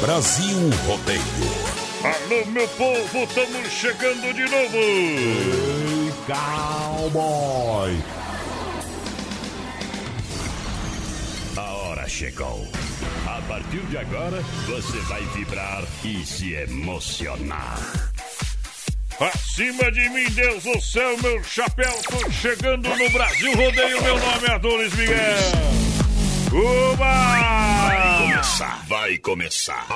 [0.00, 1.20] Brasil Rodeio.
[2.04, 4.76] Alô, meu povo, estamos chegando de novo.
[4.76, 8.00] Ei, cowboy.
[11.56, 12.64] A hora chegou.
[13.26, 17.78] A partir de agora, você vai vibrar e se emocionar.
[19.18, 24.00] Acima de mim, Deus do céu, meu chapéu, tô chegando no Brasil Rodeio.
[24.00, 25.78] Meu nome é Adonis Miguel.
[26.52, 28.18] Uba!
[28.22, 29.86] Começar, vai começar.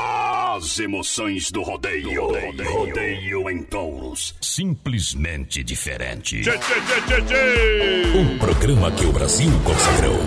[0.55, 2.27] As emoções do rodeio.
[2.27, 4.35] Rodeio, rodeio em touros.
[4.41, 6.43] Simplesmente diferente.
[6.43, 8.19] Tchê, tchê, tchê, tchê, tchê.
[8.19, 10.19] Um programa que o Brasil consagrou.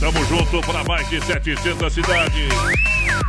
[0.00, 2.48] Tamo junto para mais de 700 cidades.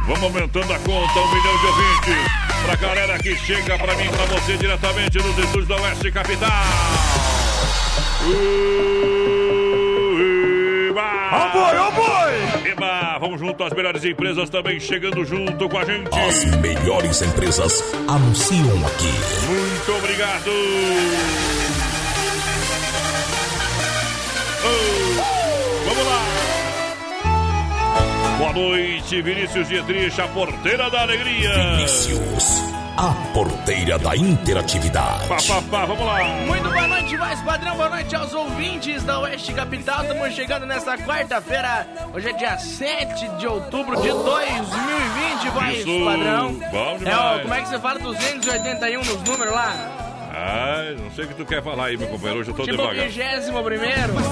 [0.08, 2.32] Vamos aumentando a conta, um milhão de ouvintes.
[2.66, 6.50] Pra galera que chega pra mim, pra você, diretamente nos estúdios da Oeste Capital.
[10.90, 11.06] Uba!
[11.32, 12.25] Ô boi, ô boi!
[13.20, 16.10] Vamos junto às melhores empresas também chegando junto com a gente.
[16.20, 19.14] As melhores empresas anunciam aqui.
[19.48, 20.52] Muito obrigado.
[24.64, 26.26] Oh, vamos lá.
[28.38, 31.54] Boa noite, Vinícius Dietrich, a porteira da alegria.
[31.78, 32.60] Vinícius,
[32.98, 35.28] a porteira da interatividade.
[35.28, 36.24] Pá, pá, pá, vamos lá.
[36.48, 37.76] Muito boa noite, mais padrão.
[37.76, 40.02] Boa noite aos ouvintes da Oeste Capital.
[40.04, 41.88] Estamos chegando nesta quarta-feira.
[42.14, 46.54] Hoje é dia 7 de outubro de 2020, voz Isso, padrão.
[46.72, 47.42] bom É, ó, demais.
[47.42, 49.74] como é que você fala 281 nos números lá?
[50.38, 52.40] Ai, não sei o que tu quer falar aí, meu companheiro.
[52.42, 53.08] Hoje eu tô Tipo devagar.
[53.08, 54.14] 21 primeiro.
[54.14, 54.26] Mas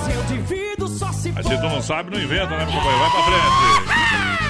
[1.45, 2.99] se tu não sabe, não inventa, né, meu companheiro?
[2.99, 4.43] Vai pra frente.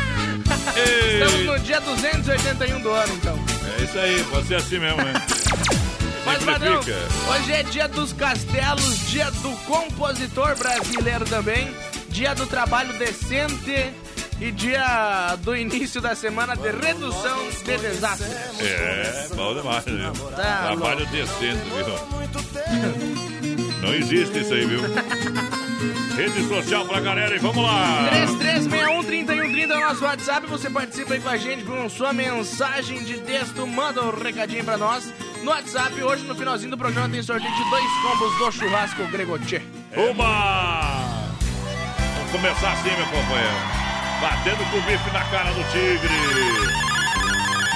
[1.14, 3.53] Estamos no dia 281 do ano, então.
[3.84, 5.14] É isso aí, pode ser assim mesmo, né?
[6.26, 6.98] Mas, Simplifica.
[7.30, 11.76] hoje é dia dos castelos, dia do compositor brasileiro também,
[12.08, 13.94] dia do trabalho decente
[14.40, 18.32] e dia do início da semana de redução de desastres.
[18.62, 20.14] É, bom demais, viu?
[20.32, 21.86] Tá Trabalho decente, viu?
[23.82, 24.82] Não existe isso aí, viu?
[26.16, 28.10] Rede social pra galera e vamos lá!
[28.30, 30.48] 3361-3130 é o nosso WhatsApp.
[30.48, 33.66] Você participa aí com a gente com sua mensagem de texto.
[33.66, 35.12] Manda um recadinho pra nós.
[35.44, 39.62] No WhatsApp, hoje no finalzinho do programa tem sorteio de dois combos do churrasco Gregotier.
[39.96, 41.24] Uma!
[42.16, 43.84] Vamos começar assim, meu companheiro.
[44.22, 46.94] Batendo com o bife na cara do tigre.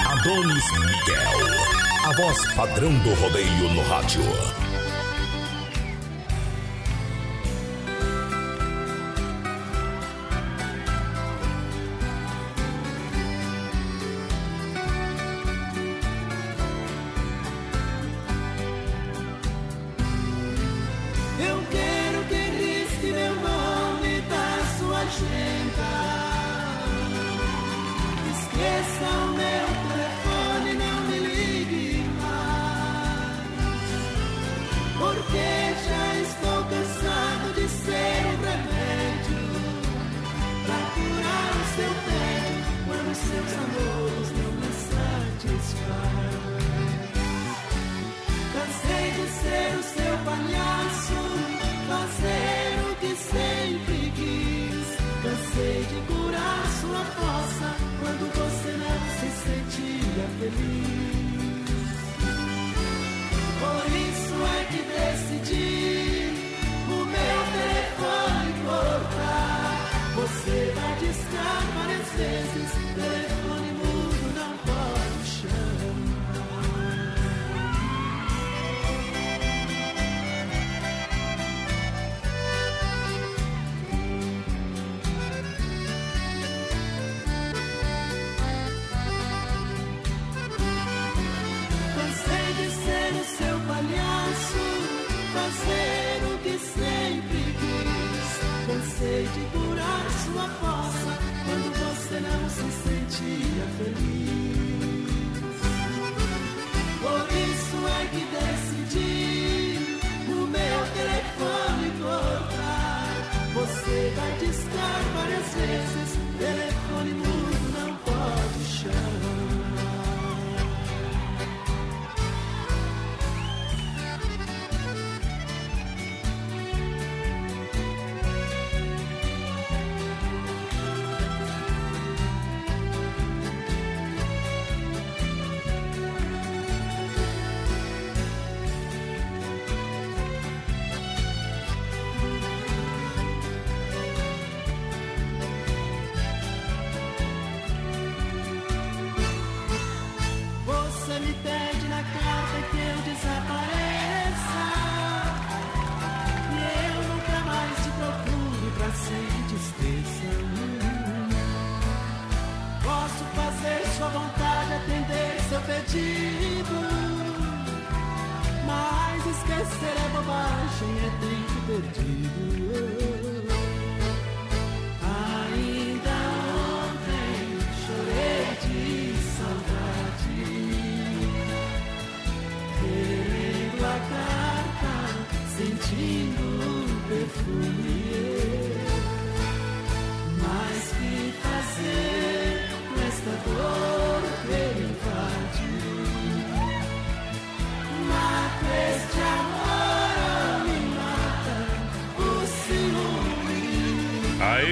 [0.06, 1.40] Adonis Miguel,
[2.06, 4.22] a voz padrão do rodeio no rádio.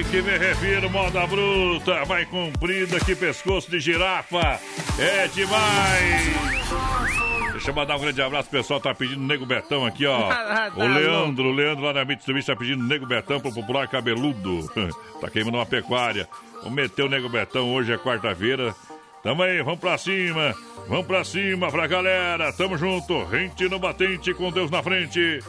[0.09, 4.59] Que me refiro, moda bruta, vai comprida, que pescoço de girafa,
[4.97, 6.67] é demais!
[7.51, 10.29] Deixa eu mandar um grande abraço, o pessoal tá pedindo Nego Betão aqui, ó.
[10.77, 14.69] O Leandro, o Leandro lá na Mitsubishi tá pedindo Nego Betão pro popular cabeludo.
[15.19, 16.27] Tá queimando uma pecuária.
[16.57, 18.75] Vamos meter o Nego Betão, hoje é quarta-feira.
[19.23, 20.53] Tamo aí, vamos pra cima,
[20.87, 25.39] vamos pra cima pra galera, tamo junto, rente no batente com Deus na frente.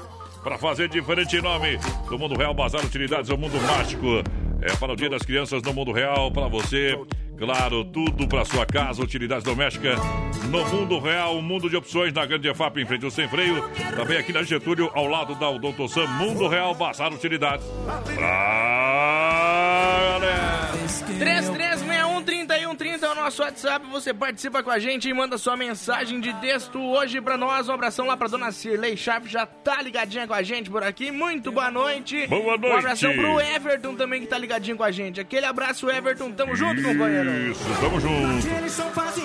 [0.42, 1.78] Pra fazer diferente nome
[2.08, 4.22] do Mundo Real Bazar Utilidades, o Mundo Mágico.
[4.60, 6.98] É para o Dia das Crianças no Mundo Real, para você.
[7.36, 9.98] Claro, tudo para sua casa, utilidades domésticas.
[10.50, 13.62] No Mundo Real, um mundo de opções na Grande EFAP, em frente ao Sem Freio.
[13.94, 17.64] Também aqui na Getúlio, ao lado da Odonto Sam, Mundo Real Bazar Utilidades.
[17.84, 18.04] Pra
[20.18, 20.67] galera.
[20.88, 23.86] 3361-3130 é o nosso WhatsApp.
[23.90, 27.68] Você participa com a gente e manda sua mensagem de texto hoje pra nós.
[27.68, 31.10] Um abração lá pra dona Cirlei Sharp, já tá ligadinha com a gente por aqui.
[31.10, 32.26] Muito boa noite.
[32.26, 32.78] Boa Um noite.
[32.78, 35.20] abração pro Everton também que tá ligadinho com a gente.
[35.20, 36.32] Aquele abraço, Everton.
[36.32, 37.30] Tamo junto, companheiro.
[37.50, 38.48] Isso, tamo junto.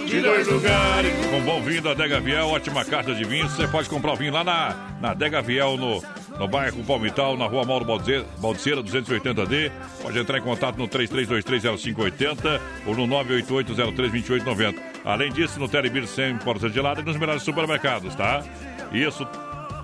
[0.06, 1.14] De dois lugares.
[1.30, 3.48] Com bom vinho da Dega Viel, ótima carta de vinho.
[3.50, 6.04] Você pode comprar o vinho lá na, na Dega Viel, no,
[6.40, 9.72] no bairro Palmital, na rua Mauro Baldiceira, Baldiceira 280D.
[10.02, 14.76] Pode entrar em contato no 33230580 ou no 988032890.
[15.06, 18.44] Além disso, no Telebir 100% gelado e nos melhores supermercados, tá?
[18.92, 19.28] Isso.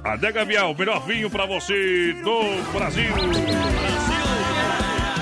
[0.03, 3.13] A Dega Viel, o melhor vinho pra você do Brasil.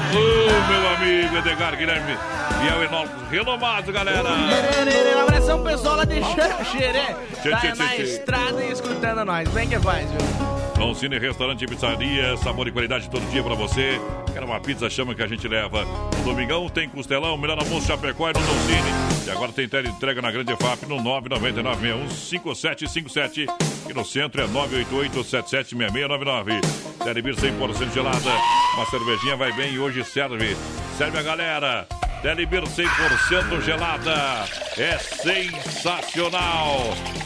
[0.09, 2.17] Ô, meu amigo Edgar Guilherme
[2.61, 4.23] Viel Enólogos renomados, galera.
[4.23, 6.21] Um abração pessoal lá de
[6.65, 7.15] Xeré.
[7.43, 9.49] Tá na estrada e escutando nós.
[9.49, 10.56] Vem que faz, viu?
[10.77, 13.99] Dom Cine Restaurante e Pizzaria, sabor e qualidade todo dia pra você.
[14.31, 15.85] Quer uma pizza, chama que a gente leva.
[15.85, 19.25] No domingão tem costelão, melhor almoço Chapecó e no Dom Cine.
[19.25, 23.47] E agora tem entrega na Grande FAP no 999615757.
[23.89, 26.61] E no centro é 988776699.
[27.03, 28.31] Telebir 100% gelada.
[28.75, 30.55] Uma cervejinha vai bem e hoje serve.
[30.97, 31.87] Serve a galera.
[32.21, 34.45] Telebir 100% gelada.
[34.77, 36.77] É sensacional.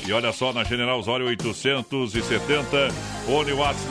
[0.06, 2.90] E olha só, na General Osório 870.
[3.26, 3.88] Fone Whats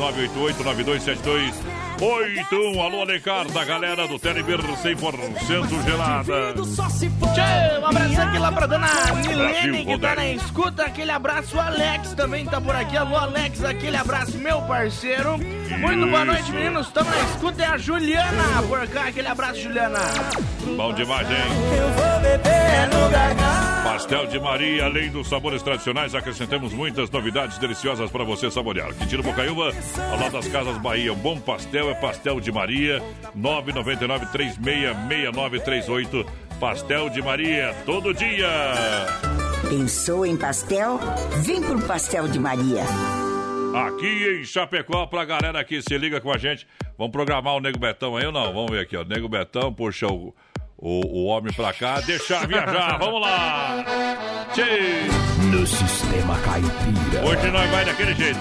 [2.01, 2.11] 988-9272.
[2.51, 2.81] 81.
[2.81, 6.55] Alô, Alencar, da galera do Telebir 100% gelada.
[6.55, 8.89] Tchê, um abraço aqui lá pra dona
[9.27, 10.85] Milene, que tá na escuta.
[10.85, 12.97] Aquele abraço, o Alex também tá por aqui.
[12.97, 15.39] Alô, Alex, aquele abraço, meu parceiro.
[15.39, 16.87] Muito boa noite, meninos.
[16.87, 17.63] Estamos na escuta.
[17.63, 19.09] É a Juliana por cá.
[19.09, 20.01] Aquele abraço, Juliana.
[20.77, 21.37] Bom demais, hein?
[21.77, 23.71] Eu vou beber no gargalo.
[23.85, 28.95] Pastel de Maria, além dos sabores tradicionais, acrescentamos muitas novidades deliciosas para você saborear.
[28.95, 29.73] Quintino Bocaiúva,
[30.11, 31.13] ao lado das Casas Bahia.
[31.13, 33.03] Um bom pastel é Pastel de Maria,
[33.37, 36.27] 999-366938.
[36.59, 38.49] Pastel de Maria, todo dia.
[39.69, 40.99] Pensou em pastel?
[41.39, 42.83] Vem pro Pastel de Maria.
[43.75, 46.67] Aqui em Chapecó, pra galera que se liga com a gente.
[46.99, 48.53] Vamos programar o Nego Betão aí ou não?
[48.53, 49.05] Vamos ver aqui, ó.
[49.05, 50.35] Nego Betão, puxa o,
[50.77, 52.99] o, o homem pra cá, deixa viajar.
[52.99, 53.85] Vamos lá.
[54.53, 54.63] Tchê.
[55.51, 57.25] No sistema caipira.
[57.25, 58.41] Hoje nós vai daquele jeito.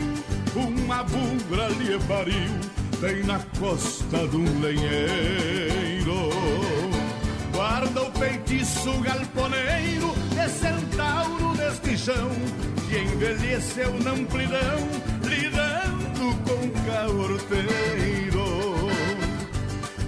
[0.91, 6.29] uma bugra lhe pariu, na costa de um lenheiro.
[7.53, 12.29] Guarda o feitiço galponeiro, de centauro deste chão,
[12.89, 14.79] que envelheceu na amplidão,
[15.23, 18.41] lidando com caorteiro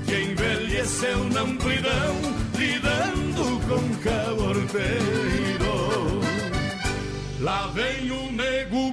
[0.06, 2.16] que envelheceu na amplidão,
[2.58, 5.74] lidando com caorteiro.
[7.40, 8.92] Lá vem o nego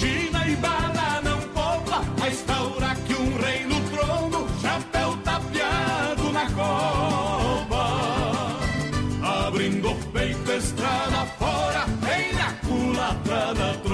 [0.00, 6.50] Betão, e bala não poupa, a instaura que um rei no trono, chapéu tapeado na
[6.50, 7.86] copa.
[9.46, 13.91] Abrindo o peito, estrada fora, vem na culatra da tropa.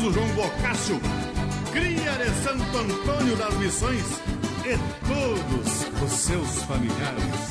[0.00, 0.98] João Bocácio,
[1.72, 4.04] cria de Santo Antônio das Missões
[4.64, 7.50] e todos os seus familiares.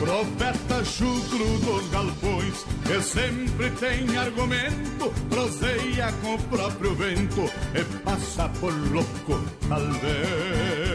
[0.00, 8.48] Profeta chucro dos galpões, que sempre tem argumento, proseia com o próprio vento e passa
[8.60, 10.91] por louco, talvez.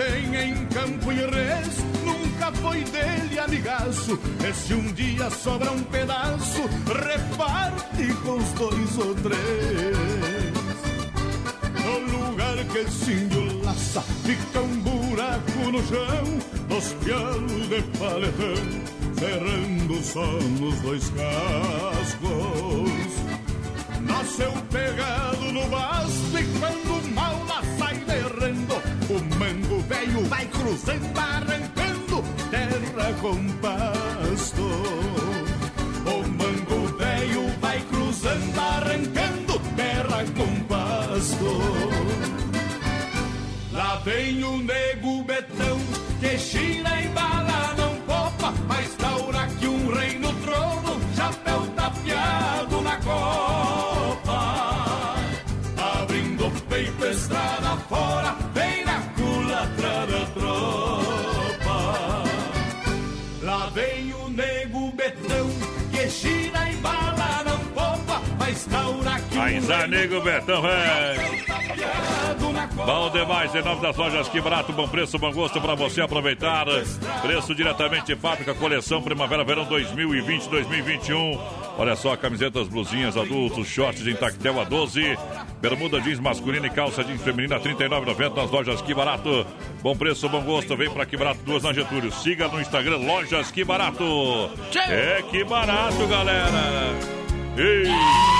[0.00, 1.76] O tem em campo e res
[2.06, 4.18] nunca foi dele amigaço.
[4.48, 9.96] E se um dia sobra um pedaço, reparte com os dois ou três.
[11.84, 13.60] No lugar que se índio
[14.24, 16.24] fica um buraco no chão,
[16.68, 18.64] dos pialos de paletão,
[19.16, 20.26] ferrando só
[20.60, 22.30] nos dois cascos.
[24.00, 26.89] Nasceu pegado no basto e quando
[30.30, 34.62] vai cruzando, arrancando terra com pasto.
[36.06, 41.50] O mango velho vai cruzando, arrancando terra com pasto.
[43.72, 45.19] Lá vem o nego
[69.58, 71.40] no nego Betão, velho.
[72.74, 76.66] Bom demais, em nome das lojas Que Barato, bom preço, bom gosto para você aproveitar.
[77.22, 81.40] Preço diretamente de fábrica, coleção Primavera Verão 2020-2021.
[81.78, 85.16] Olha só, camisetas, blusinhas, adultos, shorts em tactel a 12,
[85.60, 89.46] bermuda jeans masculina e calça jeans feminina a 39,90 nas lojas Que Barato.
[89.82, 92.12] Bom preço, bom gosto, vem para Que Barato, duas na Getúlio.
[92.12, 94.50] Siga no Instagram, lojas Que Barato.
[94.88, 96.94] É Que Barato, galera.
[97.56, 98.39] Ei!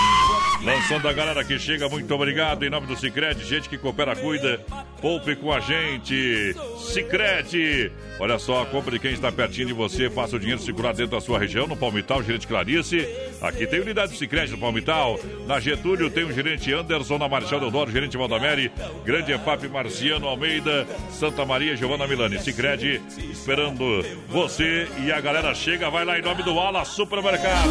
[0.63, 2.65] Lançando a galera que chega, muito obrigado.
[2.65, 4.61] Em nome do Cicred, gente que coopera, cuida,
[5.01, 6.55] poupe com a gente.
[6.79, 11.13] Cicred, olha só, compra de quem está pertinho de você, faça o dinheiro circular dentro
[11.13, 13.09] da sua região, no Palmital, gerente Clarice.
[13.41, 15.19] Aqui tem unidade Cicred no Palmital.
[15.47, 18.71] Na Getúlio tem o gerente Anderson, na Marechal Deodoro, gerente Valdameri,
[19.03, 22.39] Grande EFAP Marciano Almeida, Santa Maria, Giovana Milani.
[22.39, 23.01] Cicred,
[23.31, 27.71] esperando você e a galera chega, vai lá em nome do Ala Supermercado.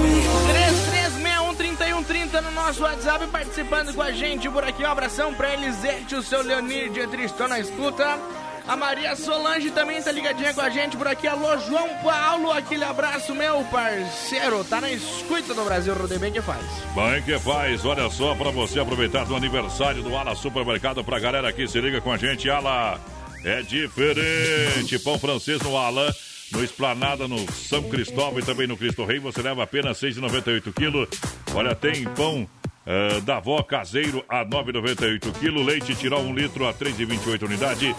[2.04, 4.84] 3361-3130 no nosso WhatsApp, participando com a gente por aqui.
[4.84, 8.20] Um abração pra Elisete, o seu Leonir de Tristão na escuta.
[8.68, 11.28] A Maria Solange também tá ligadinha com a gente por aqui.
[11.28, 14.64] Alô, João Paulo, aquele abraço, meu parceiro.
[14.64, 16.64] Tá na escuta do Brasil, Rodebem que faz.
[16.94, 21.52] Bem que faz, olha só, para você aproveitar do aniversário do Ala Supermercado, pra galera
[21.52, 23.00] que se liga com a gente, Ala,
[23.44, 25.00] é diferente.
[25.00, 26.14] Pão francês no Ala,
[26.52, 30.74] no Esplanada, no São Cristóvão e também no Cristo Rei, você leva apenas R$ 6,98
[30.74, 31.08] quilo.
[31.54, 32.48] Olha, tem pão
[32.86, 37.96] ah, da avó caseiro a 9,98 quilo, leite tirol 1 litro a 3,28 unidade.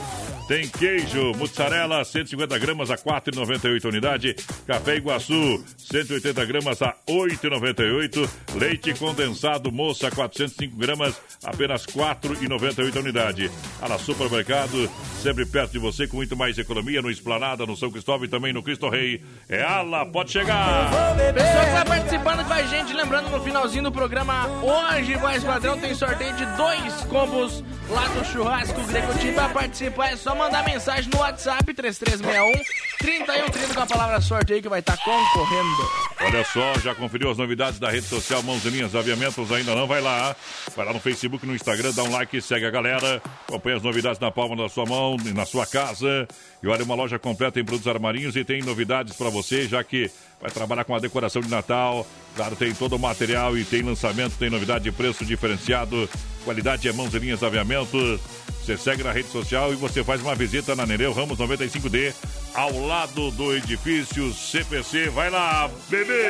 [0.50, 4.35] Tem queijo, mussarela, 150 gramas a 4,98 unidade.
[4.66, 8.28] Café Iguaçu, 180 gramas a 8,98.
[8.57, 11.14] Leite condensado, moça, 405 gramas,
[11.45, 13.49] apenas 4,98 unidade.
[13.80, 14.90] A la Supermercado,
[15.23, 18.52] sempre perto de você, com muito mais economia, no Esplanada, no São Cristóvão e também
[18.52, 19.23] no Cristo Rei.
[19.49, 20.90] É ala, pode chegar!
[21.33, 25.78] Pessoal que tá participando com a gente, lembrando no finalzinho do programa, hoje, mais padrão,
[25.78, 29.35] tem sorteio de dois combos lá do churrasco Greco Team.
[29.35, 32.64] Pra participar é só mandar mensagem no WhatsApp 3361
[32.99, 35.90] 3130 com a palavra sorteio que vai estar concorrendo.
[36.18, 39.52] Olha só, já conferiu as novidades da rede social Mãos Linhas Aviamentos?
[39.52, 39.87] Ainda não?
[39.87, 40.35] Vai lá.
[40.75, 43.20] Vai lá no Facebook, no Instagram, dá um like segue a galera.
[43.47, 46.26] Acompanha as novidades na palma da sua mão e na sua casa.
[46.62, 50.11] E olha, uma loja completa em produtos armarinhos e tem novidades para você, já que
[50.40, 52.06] vai trabalhar com a decoração de Natal.
[52.35, 56.09] Claro, tem todo o material e tem lançamento, tem novidade de preço diferenciado.
[56.44, 58.20] Qualidade é Mãos e Linhas Aviamentos.
[58.62, 62.14] Você segue na rede social e você faz uma visita na Nereu Ramos 95D,
[62.54, 65.09] ao lado do edifício CPC.
[65.11, 66.28] Vai lá, bebê!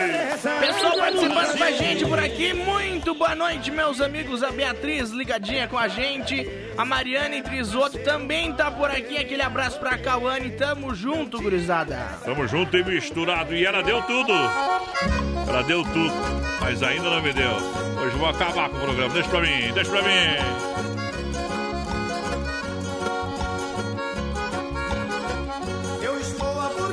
[0.60, 4.42] Pessoal participando com a gente por aqui, muito boa noite, meus amigos.
[4.42, 6.46] A Beatriz ligadinha com a gente.
[6.76, 9.16] A Mariane Trisoto também tá por aqui.
[9.16, 10.50] Aquele abraço pra Cauane.
[10.50, 11.96] Tamo junto, gurizada.
[12.24, 13.54] Tamo junto e misturado.
[13.54, 14.32] E ela deu tudo.
[15.48, 16.12] Ela deu tudo,
[16.60, 17.50] mas ainda não me deu.
[18.02, 19.12] Hoje vou acabar com o programa.
[19.12, 20.99] Deixa pra mim, deixa pra mim.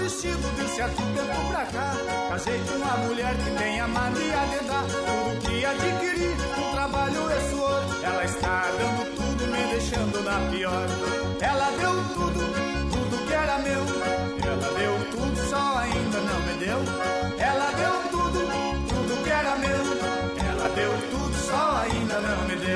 [0.10, 1.94] Certo tempo pra cá,
[2.30, 7.32] casei com uma mulher que tem a mania de dar tudo que adquiri, um trabalho
[7.32, 7.84] e suor.
[8.04, 10.88] Ela está dando tudo, me deixando na pior.
[11.42, 12.40] Ela deu tudo,
[12.92, 13.84] tudo que era meu.
[14.46, 16.80] Ela deu tudo, só ainda não me deu.
[17.40, 18.40] Ela deu tudo,
[18.88, 19.84] tudo que era meu.
[20.50, 22.67] Ela deu tudo, só ainda não me deu.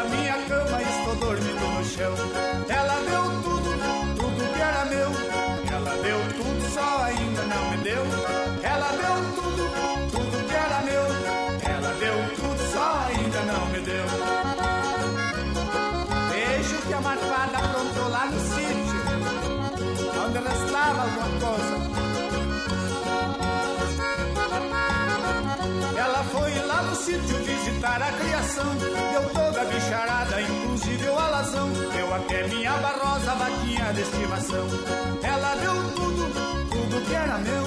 [0.00, 2.14] Ela deu a minha cama, estou dormindo no chão.
[2.68, 3.70] Ela deu tudo,
[4.16, 5.10] tudo que era meu.
[5.70, 8.02] Ela deu tudo, só ainda não me deu.
[8.62, 9.62] Ela deu tudo,
[10.10, 11.04] tudo que era meu.
[11.70, 14.06] Ela deu tudo, só ainda não me deu.
[16.30, 19.00] Vejo que a marcada aprontou lá no sítio,
[20.24, 21.76] onde restava alguma coisa.
[25.98, 27.40] Ela foi lá no sítio
[27.80, 28.74] visitar a criação.
[29.12, 31.68] Deu toda a bicharada, inclusive o alazão.
[31.94, 34.66] Deu até minha barrosa vaquinha de estimação.
[35.22, 37.64] Ela deu tudo, tudo que era meu.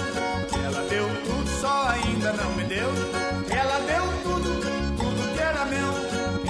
[0.66, 2.90] Ela deu tudo, só ainda não me deu.
[3.50, 4.62] Ela deu tudo,
[4.98, 5.94] tudo que era meu.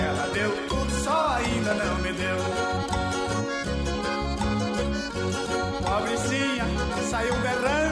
[0.06, 2.38] Ela deu tudo, só ainda não me deu.
[5.86, 6.66] Pobrecinha
[7.10, 7.83] saiu berrando,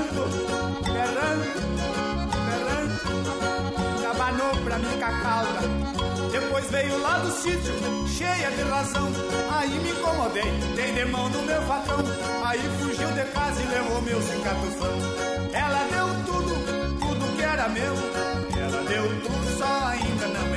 [4.71, 6.31] abanou pra mim com a cauda.
[6.31, 7.73] Depois veio lá do sítio,
[8.07, 9.09] cheia de razão.
[9.51, 11.99] Aí me incomodei, dei de mão no meu patrão.
[12.45, 14.97] Aí fugiu de casa e levou meu cicatufão.
[15.53, 16.53] Ela deu tudo,
[16.99, 17.93] tudo que era meu.
[18.57, 20.50] Ela deu tudo, só ainda não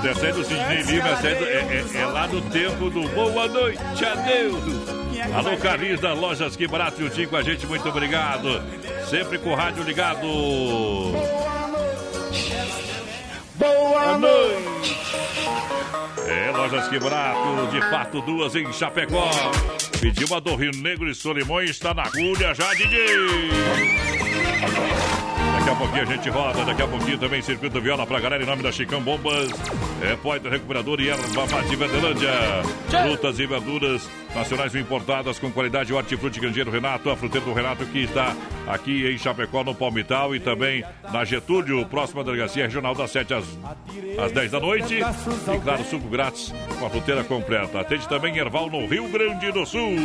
[0.00, 2.88] Eita, essa é do Sidney Lima, essa é, do, é, é, é, lá do tempo
[2.88, 4.64] do Boa Noite, adeus.
[5.34, 8.62] Alô, Carlinhos das Lojas Que Barato e com a gente, muito obrigado.
[9.10, 10.22] Sempre com o rádio ligado.
[10.22, 12.54] Boa noite.
[13.56, 14.96] Boa noite.
[16.26, 19.30] É, Lojas Que Barato, de fato, duas em Chapecó.
[20.00, 22.96] Pediu uma do Rio Negro e Solimões, está na agulha já, DJ.
[25.70, 28.46] Daqui a pouquinho a gente roda, daqui a pouquinho também circuito viola pra galera em
[28.46, 29.48] nome da Chicão Bombas,
[30.02, 32.32] é Poeta Recuperador e Erva Mate Verdelândia.
[32.88, 35.92] Frutas e verduras nacionais importadas com qualidade.
[35.92, 38.34] Hortifruti Grangeiro Renato, a fruteira do Renato que está
[38.66, 43.44] aqui em Chapecó, no Palmital e também na Getúlio, próxima delegacia regional das 7 às,
[44.18, 44.94] às 10 da noite.
[44.94, 47.80] E claro, suco grátis com a fruteira completa.
[47.80, 49.96] Atende também Erval no Rio Grande do Sul.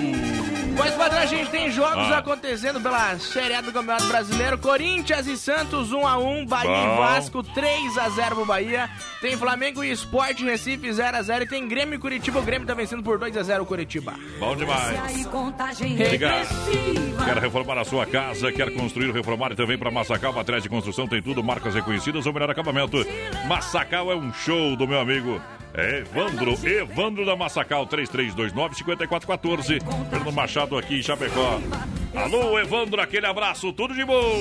[0.76, 2.18] Pois, padrão, a gente tem jogos ah.
[2.18, 4.58] acontecendo pela Série A do Campeonato Brasileiro.
[4.58, 6.94] Corinthians e Santos 1 a 1 Bahia Bom.
[6.94, 8.90] e Vasco 3 a 0 pro Bahia.
[9.22, 12.40] Tem Flamengo e Sport Recife 0 a 0 e tem Grêmio e Curitiba.
[12.40, 14.15] O Grêmio tá vencendo por 2 a 0 o Curitiba.
[14.40, 15.26] Bom demais.
[16.06, 16.48] Obrigado.
[17.26, 21.08] Quer reformar a sua casa, quer construir, reformar e também para Massacal, matriz de construção,
[21.08, 22.98] tem tudo, marcas reconhecidas, o melhor acabamento.
[23.48, 25.42] Massacal é um show do meu amigo
[25.78, 29.82] Evandro, Evandro da Massacal, 3329-5414.
[30.10, 31.60] Fernando Machado aqui em Chapecó.
[32.16, 34.40] Alô, Evandro, aquele abraço, tudo de bom.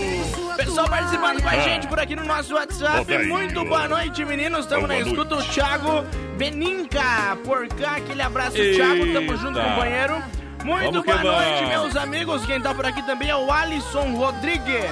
[0.56, 1.58] Pessoal participando com a ah.
[1.60, 3.26] gente por aqui no nosso WhatsApp.
[3.26, 4.60] Muito boa noite, meninos.
[4.60, 5.34] Estamos na escuta.
[5.34, 6.04] O Thiago
[6.36, 7.96] Beninca por cá.
[7.96, 8.76] Aquele abraço, Eita.
[8.76, 9.12] Thiago.
[9.12, 10.22] Tamo junto, companheiro.
[10.64, 12.46] Muito Vamos boa noite, meus amigos.
[12.46, 14.84] Quem tá por aqui também é o Alisson Rodrigues.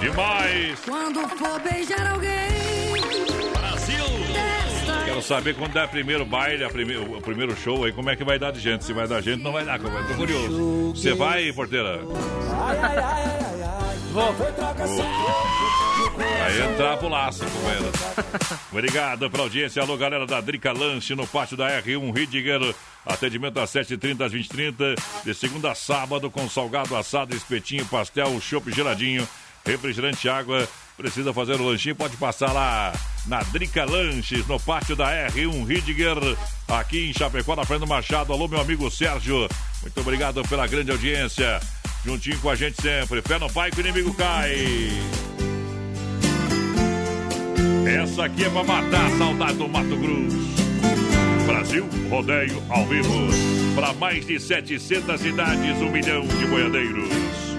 [0.00, 0.78] Demais!
[0.84, 2.57] Quando for beijar alguém.
[5.18, 6.96] Quero saber quando der primeiro baile, a prime...
[6.96, 8.84] o primeiro show aí, como é que vai dar de gente.
[8.84, 10.92] Se vai dar gente, não vai dar, eu tô curioso.
[10.94, 11.98] Você vai, porteira?
[14.12, 14.32] Vou.
[16.14, 17.90] Vai entrar pro laço, companheiro.
[18.70, 19.82] Obrigado pela audiência.
[19.82, 22.72] Alô, galera da Drica Lanche no pátio da R1 Ridiger.
[23.04, 25.24] Atendimento às 7h30 às 20h30.
[25.24, 29.26] De segunda a sábado, com salgado assado, espetinho, pastel, chopp geladinho,
[29.66, 30.68] refrigerante, água.
[30.98, 31.94] Precisa fazer o lanchinho?
[31.94, 32.92] Pode passar lá
[33.24, 36.16] na Drica Lanches, no pátio da R1 Ridiger,
[36.66, 38.32] aqui em Chapecó, na Frente do Machado.
[38.32, 39.48] Alô, meu amigo Sérgio.
[39.80, 41.60] Muito obrigado pela grande audiência.
[42.04, 43.22] Juntinho com a gente sempre.
[43.22, 44.56] Pé no pai que o inimigo cai.
[47.86, 51.46] Essa aqui é pra matar a saudade do Mato Grosso.
[51.46, 53.28] Brasil Rodeio ao vivo.
[53.76, 57.57] Para mais de 700 cidades, um milhão de boiadeiros.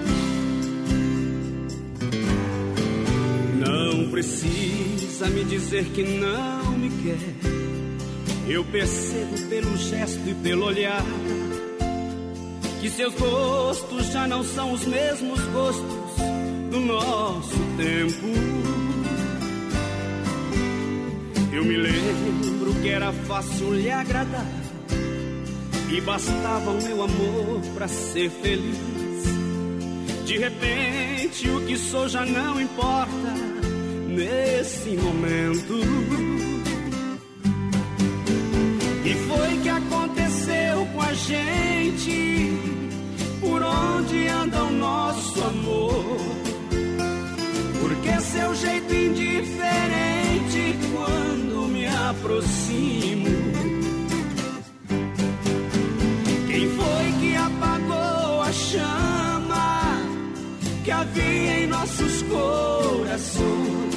[3.60, 7.50] Não precisa me dizer que não me quer.
[8.48, 11.04] Eu percebo pelo gesto e pelo olhar
[12.80, 15.84] que seus gostos já não são os mesmos gostos
[16.70, 18.26] do nosso tempo.
[21.52, 24.46] Eu me lembro que era fácil lhe agradar
[25.92, 28.99] e bastava o meu amor para ser feliz.
[30.30, 33.34] De repente, o que sou já não importa
[34.06, 35.74] nesse momento.
[39.04, 42.52] E foi que aconteceu com a gente?
[43.40, 46.16] Por onde anda o nosso amor?
[47.80, 53.39] Porque seu jeito indiferente quando me aproximo.
[63.10, 63.90] Corações?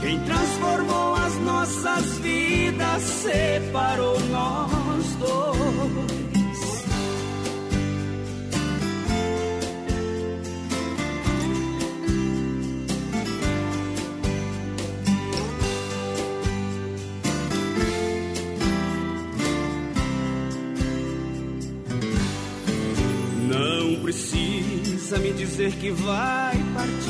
[0.00, 5.50] Quem transformou as nossas vidas, separou nós dois.
[23.48, 27.09] Não precisa me dizer que vai partir.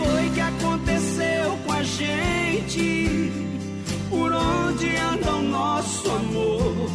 [0.00, 3.30] Foi que aconteceu com a gente?
[4.08, 6.90] Por onde anda o nosso amor?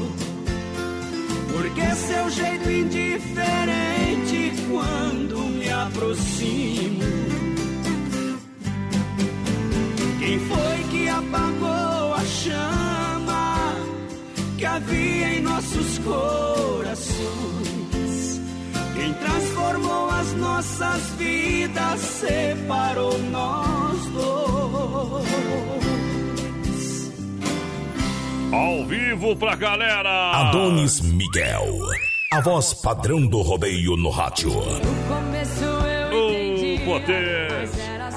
[1.53, 7.03] Porque seu jeito indiferente quando me aproximo.
[10.19, 13.75] Quem foi que apagou a chama
[14.57, 17.54] que havia em nossos corações?
[19.25, 25.35] Transformou as nossas vidas, separou nós dois.
[28.53, 30.31] Ao vivo pra galera!
[30.47, 31.65] Adonis Miguel,
[32.31, 34.51] a voz padrão do rodeio no rádio.
[34.51, 34.85] O
[36.85, 37.55] poder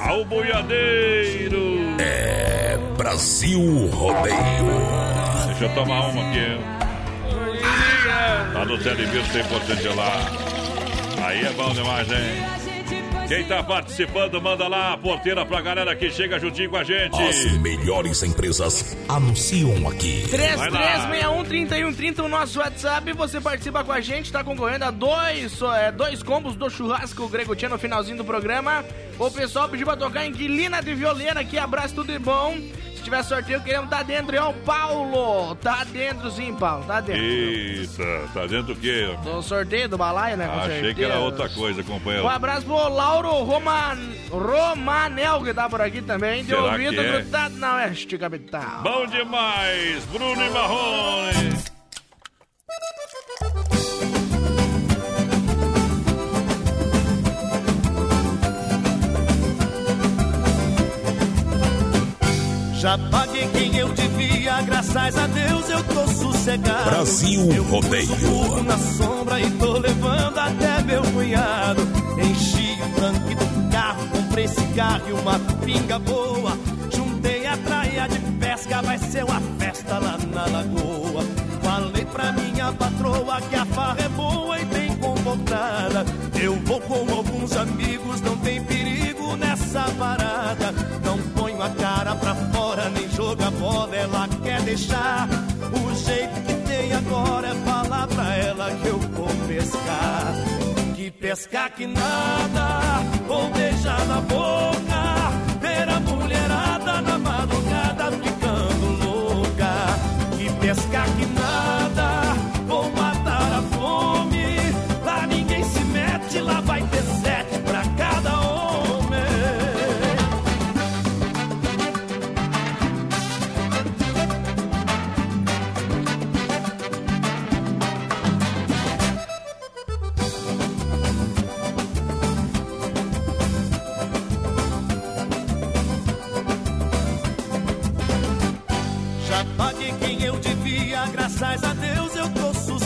[0.09, 1.97] ao boiadeiro.
[1.99, 4.37] É Brasil Rodeio.
[5.47, 6.61] Deixa eu tomar uma aqui.
[8.53, 10.47] Tá no Televir 100% gelado.
[11.28, 13.28] Aí é bom demais, hein?
[13.28, 17.22] Quem tá participando, manda lá a porteira pra galera que chega juntinho com a gente.
[17.22, 20.24] As melhores empresas anunciam aqui.
[20.30, 23.12] 3361-3130, o nosso WhatsApp.
[23.12, 27.54] Você participa com a gente, tá concorrendo a dois, é, dois combos do churrasco Grego
[27.54, 28.82] Tia no finalzinho do programa.
[29.18, 31.58] O pessoal pediu pra tocar Inquilina de Violeira aqui.
[31.58, 32.56] Abraço, tudo de bom.
[32.98, 34.37] Se tiver sorteio, queremos tá dentro.
[34.40, 35.54] Ó, o Paulo.
[35.56, 36.84] Tá dentro sim, Paulo.
[36.84, 37.22] Tá dentro.
[37.22, 39.16] Eita, tá dentro do quê?
[39.22, 40.46] Do sorteio do balaio, né?
[40.46, 41.12] Achei que certeza.
[41.12, 42.26] era outra coisa, companheiro.
[42.26, 43.96] Um abraço pro Lauro Roman...
[44.30, 46.42] Romanel, que tá por aqui também.
[46.42, 47.12] De Será ouvido que é?
[47.12, 48.82] grudado na Oeste Capital.
[48.82, 51.77] Bom demais, Bruno e Marrone.
[62.78, 66.90] Já paguei quem eu devia, graças a Deus eu tô sossegado.
[66.90, 68.62] Brasil eu Rodeio.
[68.62, 71.82] Na sombra e tô levando até meu cunhado.
[72.22, 76.56] Enchi tanque do carro, comprei cigarro e uma pinga boa.
[76.94, 81.24] Juntei a traia de pesca, vai ser uma festa lá na lagoa.
[81.62, 86.04] Falei pra minha patroa que a farra é boa e bem comportada.
[86.40, 90.72] Eu vou com alguns amigos, não tem perigo nessa parada.
[91.04, 92.58] Não ponho a cara pra fora,
[93.18, 95.28] joga bola, ela quer deixar.
[95.72, 100.35] O jeito que tem agora é falar pra ela que eu vou pescar.
[100.94, 105.02] Que pescar que nada, vou beijar na boca.
[105.61, 109.72] Ver a mulherada na madrugada ficando louca.
[110.37, 111.38] Que pescar que nada,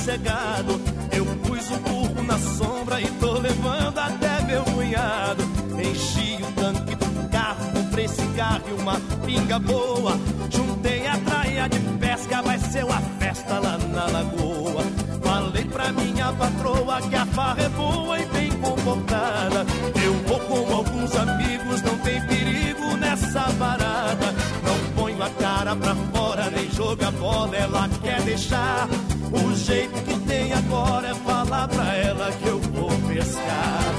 [0.02, 0.80] sossegado.
[1.12, 5.44] Eu pus o burro na sombra e tô levando até meu cunhado.
[5.78, 10.18] Enchi o tanque do carro, comprei cigarro e uma pinga boa.
[10.50, 14.82] Juntei a traia de pesca, vai ser uma festa lá na lagoa.
[15.22, 19.64] Falei pra minha patroa que a farra é boa e bem comportada.
[20.04, 24.34] Eu vou com alguns amigos, não tem perigo nessa parada.
[24.64, 28.88] Não ponho a cara pra fora, nem joga bola, ela quer deixar.
[29.32, 33.94] O jeito que tem agora é falar pra ela que eu vou pescar.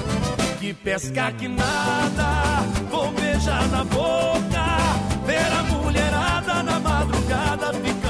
[0.59, 4.63] Que pescar que nada, vou beijar na boca.
[5.25, 8.02] Ver a mulherada na madrugada ficando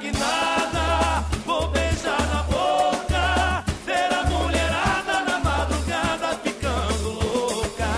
[0.00, 3.64] que nada, vou beijar na boca.
[3.84, 7.90] Ver a mulherada na madrugada ficando louca.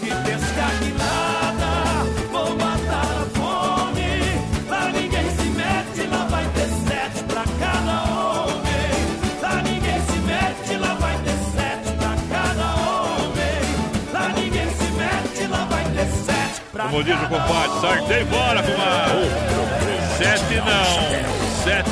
[0.00, 4.20] Que pescar que nada, vou matar a fome.
[4.68, 8.92] Lá ninguém se mete, lá vai ter sete pra cada homem.
[9.42, 13.62] Lá ninguém se mete, lá vai ter sete pra cada homem.
[14.12, 18.62] Lá ninguém se mete, lá vai ter sete pra Como diz o compadre, sartei fora,
[18.62, 19.62] comadre.
[20.18, 21.01] Sete não,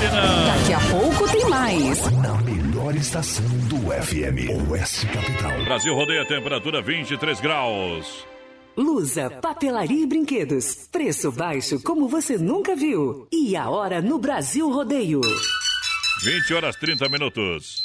[0.00, 2.10] Daqui a pouco tem mais.
[2.22, 5.62] Na melhor estação do FM, Oeste Capital.
[5.64, 8.24] Brasil rodeia temperatura 23 graus.
[8.74, 10.88] Lusa, papelaria e brinquedos.
[10.90, 13.28] Preço baixo como você nunca viu.
[13.30, 15.20] E a hora no Brasil Rodeio.
[16.22, 17.84] 20 horas 30 minutos.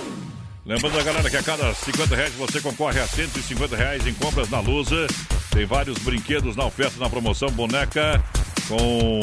[0.65, 4.49] Lembrando a galera que a cada 50 reais você concorre a 150 reais em compras
[4.49, 5.07] na Lusa.
[5.49, 7.49] Tem vários brinquedos na oferta, na promoção.
[7.49, 8.23] Boneca
[8.67, 9.19] com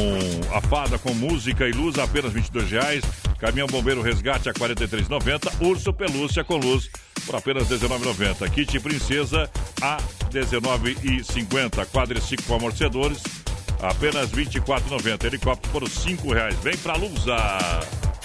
[0.52, 3.04] a fada com música e luz apenas 22 reais.
[3.38, 5.64] Caminhão Bombeiro Resgate a 43,90.
[5.64, 6.90] Urso Pelúcia com luz
[7.24, 8.50] por apenas 19,90.
[8.50, 9.48] Kit Princesa
[9.80, 9.98] a
[10.30, 11.86] 19,50.
[11.86, 13.22] Quadriciclo com amortecedores
[13.80, 15.24] apenas 24,90.
[15.24, 16.56] Helicóptero por 5 reais.
[16.56, 17.36] Vem pra Lusa.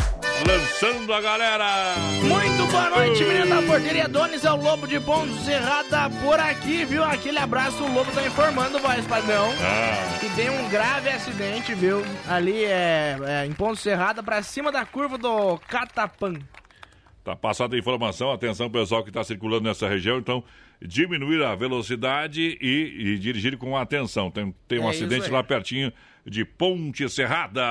[0.47, 1.95] lançando a galera.
[2.23, 4.09] Muito boa noite, menino da porteira.
[4.09, 7.05] Donis é o Lobo de Ponto Serrada por aqui, viu?
[7.05, 9.51] Aquele abraço, o Lobo tá informando, voz padrão.
[9.61, 10.19] Ah.
[10.19, 12.03] Que tem um grave acidente, viu?
[12.29, 16.35] Ali é, é em Ponto Serrada, pra cima da curva do Catapã.
[17.25, 20.43] Tá passada a informação, atenção pessoal que está circulando nessa região, então
[20.81, 24.31] diminuir a velocidade e, e dirigir com atenção.
[24.31, 25.93] Tem, tem um É acidente lá pertinho
[26.27, 27.63] de Ponte Serrada.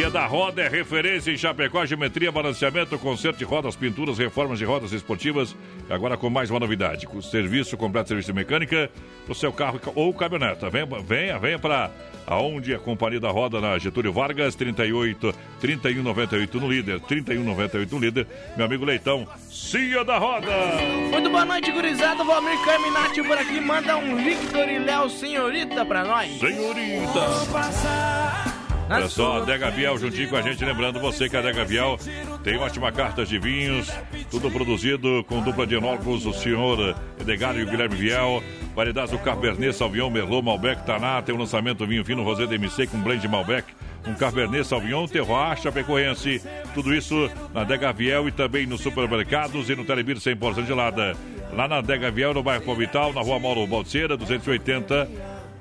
[0.00, 4.64] Cia da Roda é referência em Chapecó, geometria, balanceamento, conserto de rodas, pinturas, reformas de
[4.64, 5.54] rodas esportivas.
[5.90, 8.90] Agora com mais uma novidade, com serviço completo, serviço de mecânica
[9.26, 10.70] para o seu carro ou caminhoneta.
[10.70, 11.90] Venha, venha, venha para
[12.26, 18.26] aonde a Companhia da Roda na Getúlio Vargas, 38, 3198 no líder, 3198 no líder.
[18.56, 20.50] Meu amigo Leitão, Cia da Roda.
[21.10, 22.24] Muito boa noite, gurizada.
[22.24, 23.60] Valmir Carminati por aqui.
[23.60, 26.38] Manda um Victor e Léo Senhorita pra nós.
[26.38, 27.20] Senhorita.
[28.90, 31.96] Olha só, a Dega Viel juntinho com a gente, lembrando você que a Dega Viel
[32.42, 33.88] tem ótima carta de vinhos,
[34.28, 38.42] tudo produzido com dupla de enólogos, o senhor Edgar e o Guilherme Viel,
[38.74, 43.00] variedades do Cabernet, Sauvignon, Merlot, Malbec, Taná, tem o lançamento vinho fino Rosé DMC com
[43.00, 43.64] blend de Malbec,
[44.08, 46.42] um Cabernet Sauvignon, Terroir, Chapecoense,
[46.74, 51.16] tudo isso na Dega Viel e também nos supermercados e no Telebir 100% gelada.
[51.52, 55.08] Lá na Dega Viel, no bairro Palmital, na rua Mauro Balseira, 280,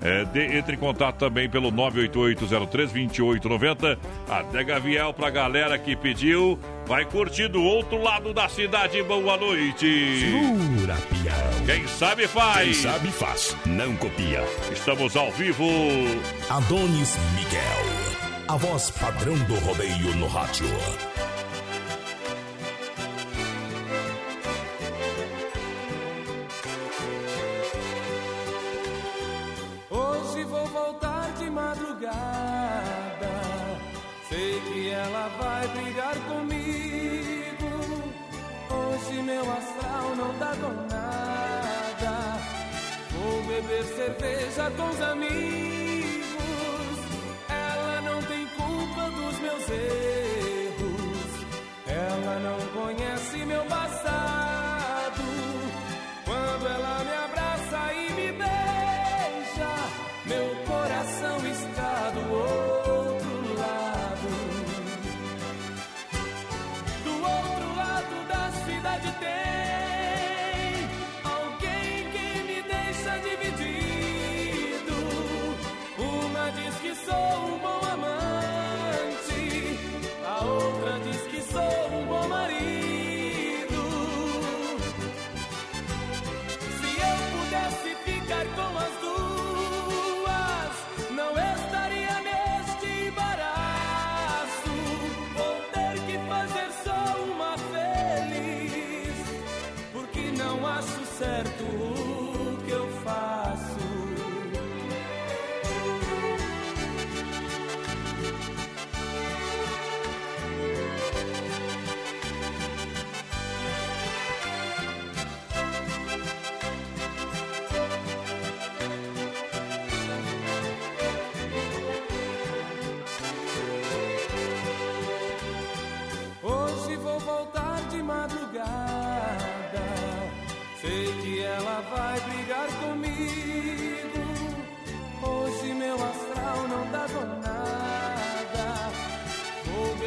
[0.01, 3.97] é, de- entre em contato também pelo 988032890.
[4.29, 6.57] A Dega Viel pra galera que pediu.
[6.85, 9.01] Vai curtir do outro lado da cidade.
[9.03, 10.19] Boa noite.
[10.19, 11.65] Segura, pião.
[11.65, 12.63] Quem sabe faz.
[12.63, 14.43] Quem sabe faz, não copia.
[14.71, 15.65] Estamos ao vivo.
[16.49, 17.85] Adonis Miguel,
[18.47, 20.65] a voz padrão do rodeio no rádio.
[31.49, 33.33] Madrugada.
[34.29, 37.71] Sei que ela vai brigar comigo.
[38.69, 42.39] Hoje meu astral não tá com nada.
[43.11, 45.29] Vou beber cerveja com os amigos.
[47.49, 51.31] Ela não tem culpa dos meus erros.
[51.87, 54.28] Ela não conhece meu passado.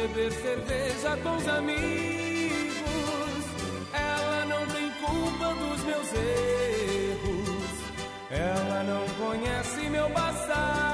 [0.07, 1.79] Beber cerveja com os amigos.
[3.93, 7.69] Ela não tem culpa dos meus erros.
[8.29, 10.92] Ela não conhece meu passado.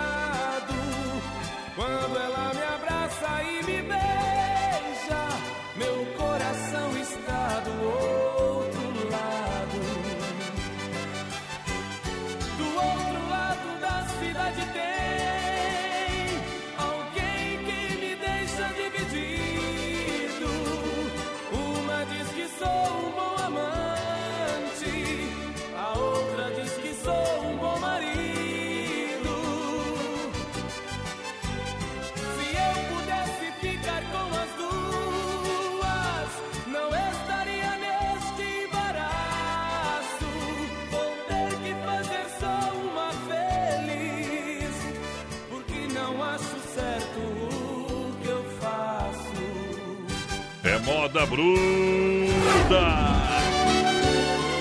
[50.79, 51.49] Moda bruta.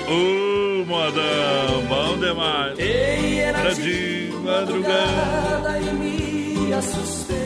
[0.09, 2.79] Ô, modão, bom demais.
[2.79, 7.37] Ei, era Era de madrugada e me assustei.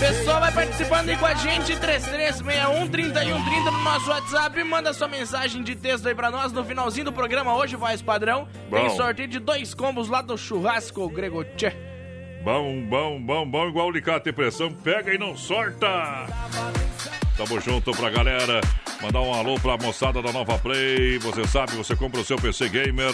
[0.00, 4.64] Pessoal, vai participando aí com a gente, 3361-3130 no nosso WhatsApp.
[4.64, 8.48] Manda sua mensagem de texto aí pra nós no finalzinho do programa hoje, voz padrão.
[8.70, 8.90] Tem Bom.
[8.90, 11.72] sorteio de dois combos lá do churrasco Grego Tchê.
[12.42, 16.26] Bom, bom, bom, bom, igual alicate e pressão, pega e não sorta.
[17.38, 18.60] Tamo junto pra galera.
[19.00, 21.18] Mandar um alô pra moçada da Nova Play.
[21.20, 23.12] Você sabe, você compra o seu PC Gamer,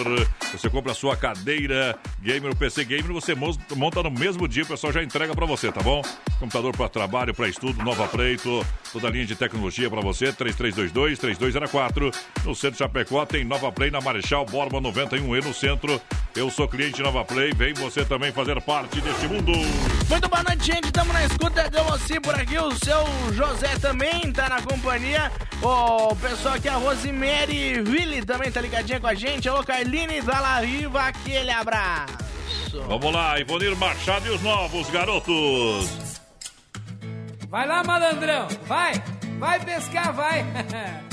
[0.51, 4.63] você compra a sua cadeira Gamer, o PC Gamer, você mo- monta no mesmo dia,
[4.63, 6.01] o pessoal já entrega pra você, tá bom?
[6.41, 8.65] Computador pra trabalho, pra estudo, Nova Play, to-
[8.95, 12.11] toda a linha de tecnologia pra você, 3322-3204.
[12.47, 16.01] No centro de Chapecó tem Nova Play na Marechal Borba 91E no centro.
[16.35, 19.53] Eu sou cliente Nova Play, vem você também fazer parte deste mundo.
[20.09, 20.87] Muito boa noite, gente.
[20.87, 22.59] Estamos na escuta de você por aqui.
[22.59, 23.05] O seu
[23.35, 25.31] José também tá na companhia.
[25.63, 29.49] O pessoal aqui, a Rosemary Willy também tá ligadinha com a gente.
[29.49, 32.25] Alô, Carline da Riva, aquele abraço.
[32.87, 36.21] Vamos lá, Ivonir Machado e os novos garotos.
[37.49, 38.95] Vai lá, malandrão, vai,
[39.39, 40.45] vai pescar, vai.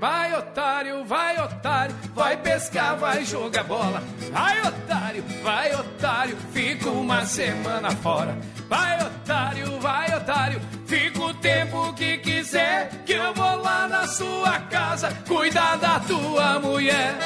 [0.00, 4.02] Vai, otário, vai, otário, vai pescar, vai jogar bola.
[4.32, 8.34] Vai, otário, vai, otário, fica uma semana fora.
[8.66, 14.58] Vai, otário, vai, otário, fica o tempo que quiser, que eu vou lá na sua
[14.70, 17.18] casa cuidar da tua mulher.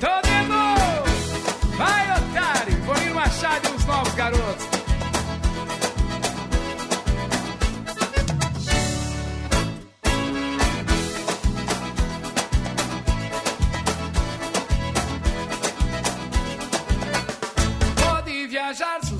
[0.00, 1.76] Tô de novo!
[1.76, 4.77] Vai, otário, Bonito Machado e os novos garotos.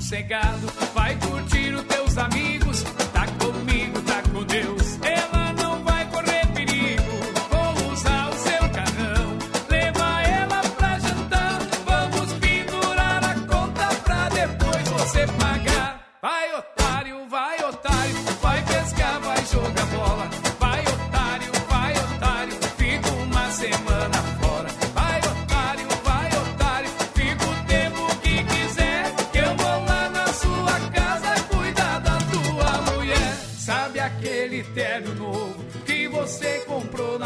[0.09, 0.88] Sossegado,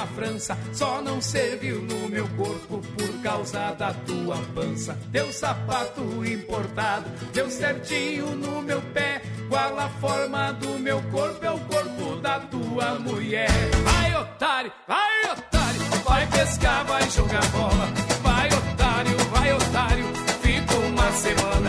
[0.08, 0.58] França?
[0.74, 4.98] Só não serviu no meu corpo por causa da tua pança.
[5.12, 9.22] Teu sapato importado deu certinho no meu pé.
[9.50, 11.46] Qual a forma do meu corpo?
[11.46, 13.50] É o corpo da tua mulher.
[13.84, 18.03] Vai, otário, vai, otário, vai pescar, vai jogar bola.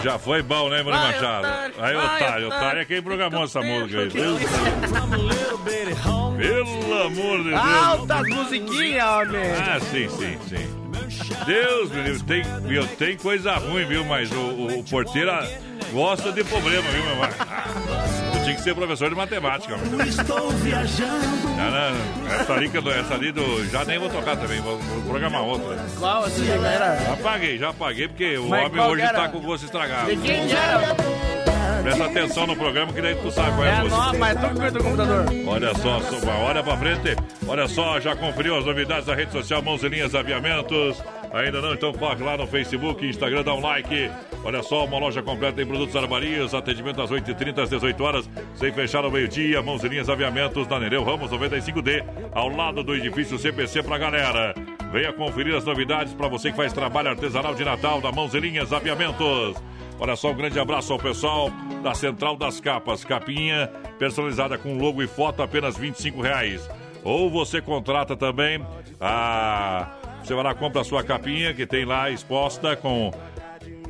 [0.05, 1.47] Já foi bom, né, Bruno Machado?
[1.79, 2.49] Aí, otário.
[2.49, 2.81] otário.
[2.81, 4.09] É quem programou essa música aí.
[4.09, 4.41] Deus
[6.37, 7.61] Pelo amor de Deus.
[7.61, 9.51] Altas musiquinhas, homem.
[9.53, 10.85] Ah, sim, sim, sim.
[11.47, 14.05] Deus, meu Deus, tem, meu, tem coisa ruim, viu?
[14.05, 15.31] Mas o, o, o porteiro
[15.93, 17.29] gosta de problema, viu, meu irmão?
[18.35, 20.05] Eu tinha que ser professor de matemática, meu.
[20.07, 21.27] Estou viajando.
[21.57, 22.71] Não, não, essa ali,
[23.01, 23.65] essa ali do.
[23.71, 25.77] Já nem vou tocar também, vou, vou programar outra.
[25.99, 26.97] Qual essa liga era?
[26.97, 29.13] Já apaguei, já apaguei, porque o Mas homem hoje era?
[29.21, 30.11] tá com o gosto estragado.
[30.11, 30.95] De quem que era?
[31.83, 33.97] Presta atenção no programa que daí tu sabe qual é, É a música.
[34.03, 35.27] nova, mas tu do computador.
[35.47, 36.01] Olha só,
[36.47, 37.17] olha pra frente.
[37.47, 40.97] Olha só, já conferiu as novidades da rede social Mãos e Linhas Aviamentos?
[41.33, 41.75] Ainda não?
[41.75, 44.11] Então corre lá no Facebook, Instagram, dá um like.
[44.45, 48.71] Olha só, uma loja completa em produtos armarias, atendimento às 8h30, às 18 horas, sem
[48.71, 49.63] fechar ao meio-dia.
[49.63, 54.55] Mãos Linhas Aviamentos na Nereu Ramos 95D, ao lado do edifício CPC pra galera.
[54.93, 58.71] Venha conferir as novidades para você que faz trabalho artesanal de Natal da Mãos Linhas
[58.71, 59.57] Aviamentos.
[59.99, 61.51] Olha só, um grande abraço ao pessoal
[61.83, 63.03] da Central das Capas.
[63.03, 66.69] Capinha personalizada com logo e foto, apenas 25 reais.
[67.03, 68.65] Ou você contrata também
[69.01, 69.89] a.
[70.23, 73.11] Você vai lá, compra a sua capinha, que tem lá exposta com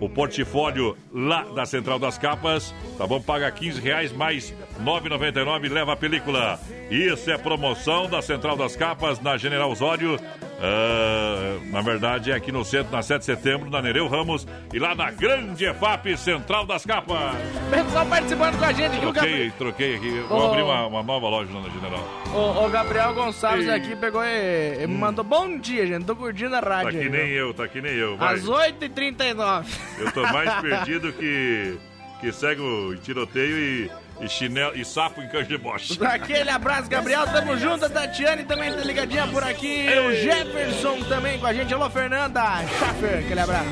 [0.01, 3.21] o portfólio lá da Central das Capas, tá bom?
[3.21, 6.59] Paga 15 reais mais 9,99 e leva a película.
[6.91, 10.19] Isso é promoção da Central das Capas na General Osório.
[10.61, 14.79] ah, na verdade, é aqui no centro, na 7 de setembro, na Nereu Ramos e
[14.79, 17.35] lá na Grande EFAP, Central das Capas.
[17.71, 19.53] Pessoal participando com a gente aqui, o Troquei, Gabriel.
[19.59, 20.21] troquei aqui.
[20.29, 22.65] Vou abrir uma, uma nova loja lá na General.
[22.65, 23.75] O, Gabriel Gonçalves Ei.
[23.75, 26.05] aqui pegou e, e me mandou bom dia, gente.
[26.05, 26.91] Tô curtindo a Tá rádio.
[26.93, 27.37] que aí, nem viu?
[27.49, 28.17] eu, tá que nem eu.
[28.17, 28.35] Vai.
[28.35, 29.65] Às 8h39.
[29.99, 31.77] Eu tô mais perdido que,
[32.21, 35.95] que cego em tiroteio e, e chinelo e sapo em canja de bocha.
[36.07, 37.27] Aquele abraço, Gabriel.
[37.27, 37.85] Tamo junto.
[37.85, 39.87] A Tatiane também tá ligadinha por aqui.
[40.09, 41.73] O Jefferson também com a gente.
[41.73, 42.43] Alô, Fernanda.
[42.79, 43.69] Schaffer, aquele abraço.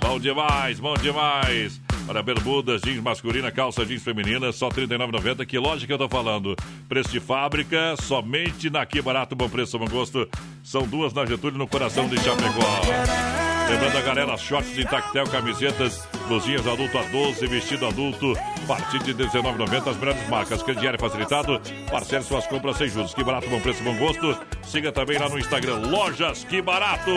[0.00, 1.80] Bom demais, bom demais.
[2.06, 5.46] Para bermudas, jeans masculina, calça jeans feminina, só R$ 39,90.
[5.46, 6.56] Que loja que eu tô falando?
[6.88, 10.28] Preço de fábrica, somente na Que Barato, Bom Preço, Bom Gosto.
[10.64, 13.49] São duas na Getúlio, no coração de Chapecó.
[13.70, 18.98] Lembrando a galera, shorts de tactel, camisetas, blusinhas adulto a 12, vestido adulto, a partir
[18.98, 19.90] de R$ 19,90.
[19.90, 23.14] As melhores marcas, crediário facilitado, parcele suas compras sem juros.
[23.14, 24.36] Que barato, bom preço, bom gosto.
[24.64, 27.12] Siga também lá no Instagram, Lojas Que Barato.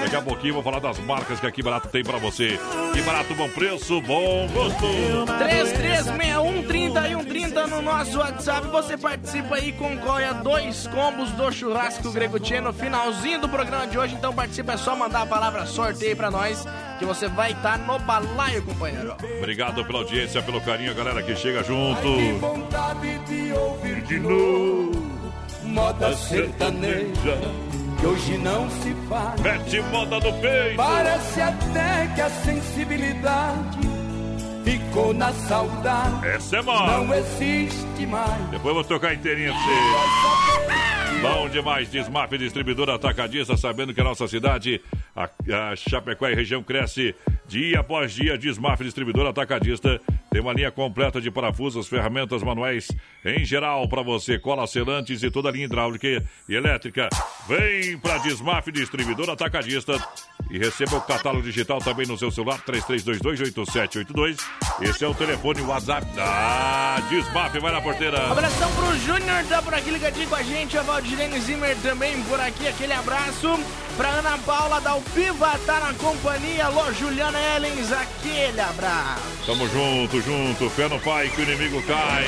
[0.00, 2.58] Daqui a pouquinho vou falar das marcas que a Que Barato tem pra você.
[2.92, 4.86] Que barato, bom preço, bom gosto.
[5.26, 8.68] 33613130 no nosso WhatsApp.
[8.68, 13.98] Você participa aí, concorre a dois combos do churrasco Grego no finalzinho do programa de
[13.98, 14.14] hoje.
[14.14, 16.66] Então participa, é só mandar a palavra sorteio pra nós
[16.98, 19.14] que você vai estar no balaio, companheiro.
[19.38, 22.02] Obrigado pela audiência, pelo carinho, galera que chega junto.
[22.02, 25.14] Que vontade de ouvir de novo
[25.64, 27.38] moda sertaneja
[27.98, 29.40] que hoje não se faz.
[29.40, 30.76] Mete moda no peito.
[30.76, 33.78] Parece até que a sensibilidade
[34.64, 36.28] ficou na saudade.
[36.28, 36.98] Essa é moda.
[36.98, 38.50] Não existe mais.
[38.50, 40.53] Depois eu vou tocar inteirinha pra você.
[41.24, 44.78] Bom demais, Desmaf Distribuidora Atacadista, sabendo que a nossa cidade,
[45.16, 45.24] a,
[45.70, 47.14] a Chapecó e região cresce
[47.48, 48.36] dia após dia.
[48.36, 49.98] Desmaf Distribuidora Atacadista
[50.34, 52.88] tem uma linha completa de parafusos, ferramentas manuais
[53.24, 56.08] em geral para você, cola selantes e toda a linha hidráulica
[56.48, 57.08] e elétrica.
[57.46, 59.96] Vem pra Desmaf Distribuidora Atacadista
[60.50, 64.40] e receba o catálogo digital também no seu celular 33228782.
[64.82, 68.30] Esse é o telefone WhatsApp da Desmaf, vai na porteira.
[68.30, 70.76] Abração pro Júnior, tá por aqui ligadinho com a gente.
[70.76, 72.66] A Valdirene Zimmer também por aqui.
[72.66, 73.56] Aquele abraço
[73.96, 76.66] pra Ana Paula da Alpiva, tá na companhia.
[76.66, 79.22] Alô, Juliana Ellens, aquele abraço.
[79.46, 82.24] Tamo junto, junto, fé no pai que o inimigo cai.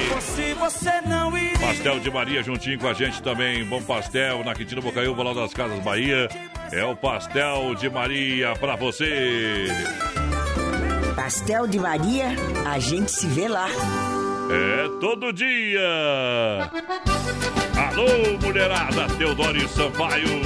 [1.61, 3.65] Pastel de Maria juntinho com a gente também.
[3.65, 6.29] Bom pastel na Quintino Bocaiúva, lá das Casas Bahia.
[6.73, 9.67] É o Pastel de Maria pra você.
[11.15, 12.29] Pastel de Maria,
[12.67, 13.69] a gente se vê lá.
[13.69, 16.71] É todo dia.
[17.77, 20.41] Alô, mulherada, Teodoro Sampaio.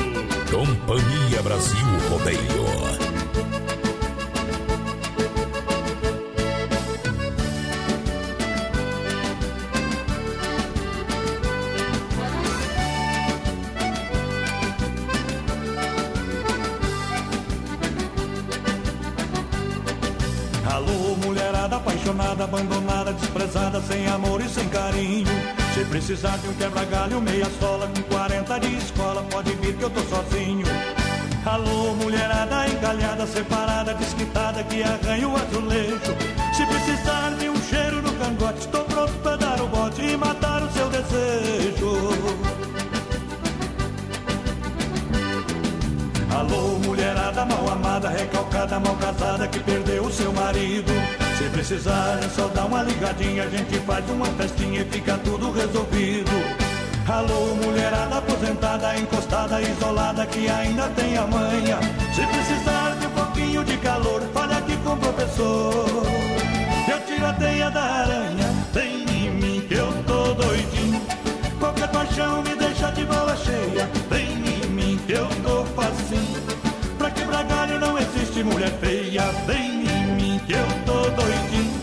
[0.51, 3.20] Companhia Brasil Rodeio.
[20.91, 25.29] Alô, mulherada apaixonada, abandonada, desprezada, sem amor e sem carinho.
[25.73, 29.91] Se precisar de um quebra-galho, meia sola, com 40 de escola, pode vir que eu
[29.91, 30.67] tô sozinho.
[31.47, 36.17] Alô, mulherada encalhada, separada, desquitada, que arranha o azulejo.
[36.55, 40.61] Se precisar de um cheiro no cangote, estou pronto pra dar o bote e matar
[40.61, 42.60] o seu desejo.
[46.41, 50.91] Alô, mulherada mal amada, recalcada, mal casada, que perdeu o seu marido.
[51.37, 55.53] Se precisar, é só dar uma ligadinha, a gente faz uma festinha e fica tudo
[55.53, 56.31] resolvido.
[57.07, 61.79] Alô, mulherada aposentada, encostada, isolada, que ainda tem a manha.
[62.15, 65.85] Se precisar de um pouquinho de calor, fale aqui com o professor.
[66.91, 71.03] Eu tiro a teia da aranha, vem em mim que eu tô doidinho.
[71.59, 73.87] Qualquer paixão me deixa de bola cheia,
[78.41, 81.81] existe mulher feia, vem em mim que eu tô doidinho.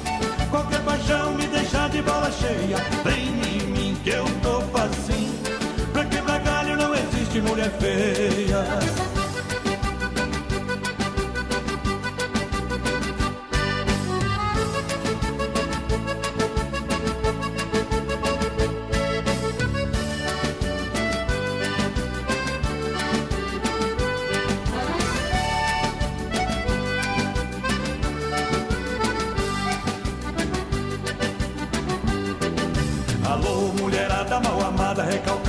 [0.50, 5.34] Qualquer paixão me deixa de bola cheia, vem em mim que eu tô facinho.
[5.94, 8.97] Pra quebrar galho não existe mulher feia.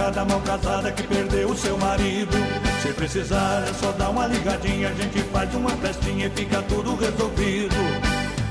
[0.08, 2.36] Recalcada, mal casada, que perdeu o seu marido.
[2.82, 6.96] Se precisar, é só dar uma ligadinha, a gente faz uma festinha e fica tudo
[6.96, 7.76] resolvido.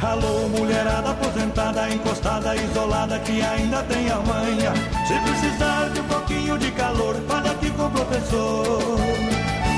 [0.01, 4.73] Alô, mulherada aposentada, encostada, isolada, que ainda tem a manha.
[5.07, 8.99] Se precisar de um pouquinho de calor, fale aqui com o professor.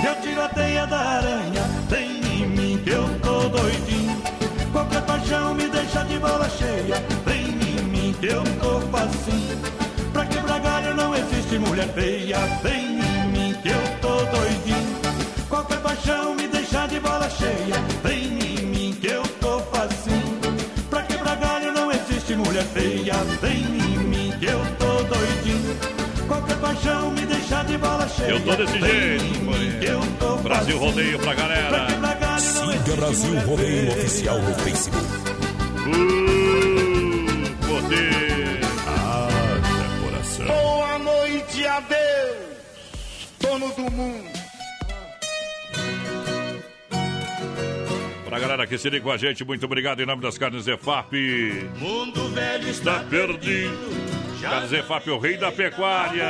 [0.05, 4.21] Eu tiro a teia da aranha, vem em mim que eu tô doidinho.
[4.71, 9.88] Qualquer paixão me deixa de bola cheia, vem em mim que eu tô facinho.
[10.99, 14.99] Pra galho não existe mulher feia, vem em mim que eu tô doidinho.
[15.47, 20.39] Qualquer paixão me deixa de bola cheia, vem em mim que eu tô facinho.
[20.89, 25.77] Pra quebrar galho não existe mulher feia, vem em mim que eu tô doidinho.
[26.27, 28.31] Qualquer paixão me deixa de bola cheia.
[28.31, 30.77] Eu tô desse vem jeito, em mim que eu tô Brasil.
[30.77, 31.87] Rodeio pra galera.
[32.39, 35.05] Siga Brasil Rodeio Oficial no Facebook.
[35.87, 38.28] Uh, poder.
[41.69, 42.57] Noite, adeus,
[43.39, 44.29] dono do mundo.
[48.25, 51.13] Pra galera que se liga com a gente, muito obrigado em nome das carnes EFAP.
[51.77, 54.09] Mundo velho Está perdido.
[54.41, 56.27] Carnes EFAP, o rei da pecuária.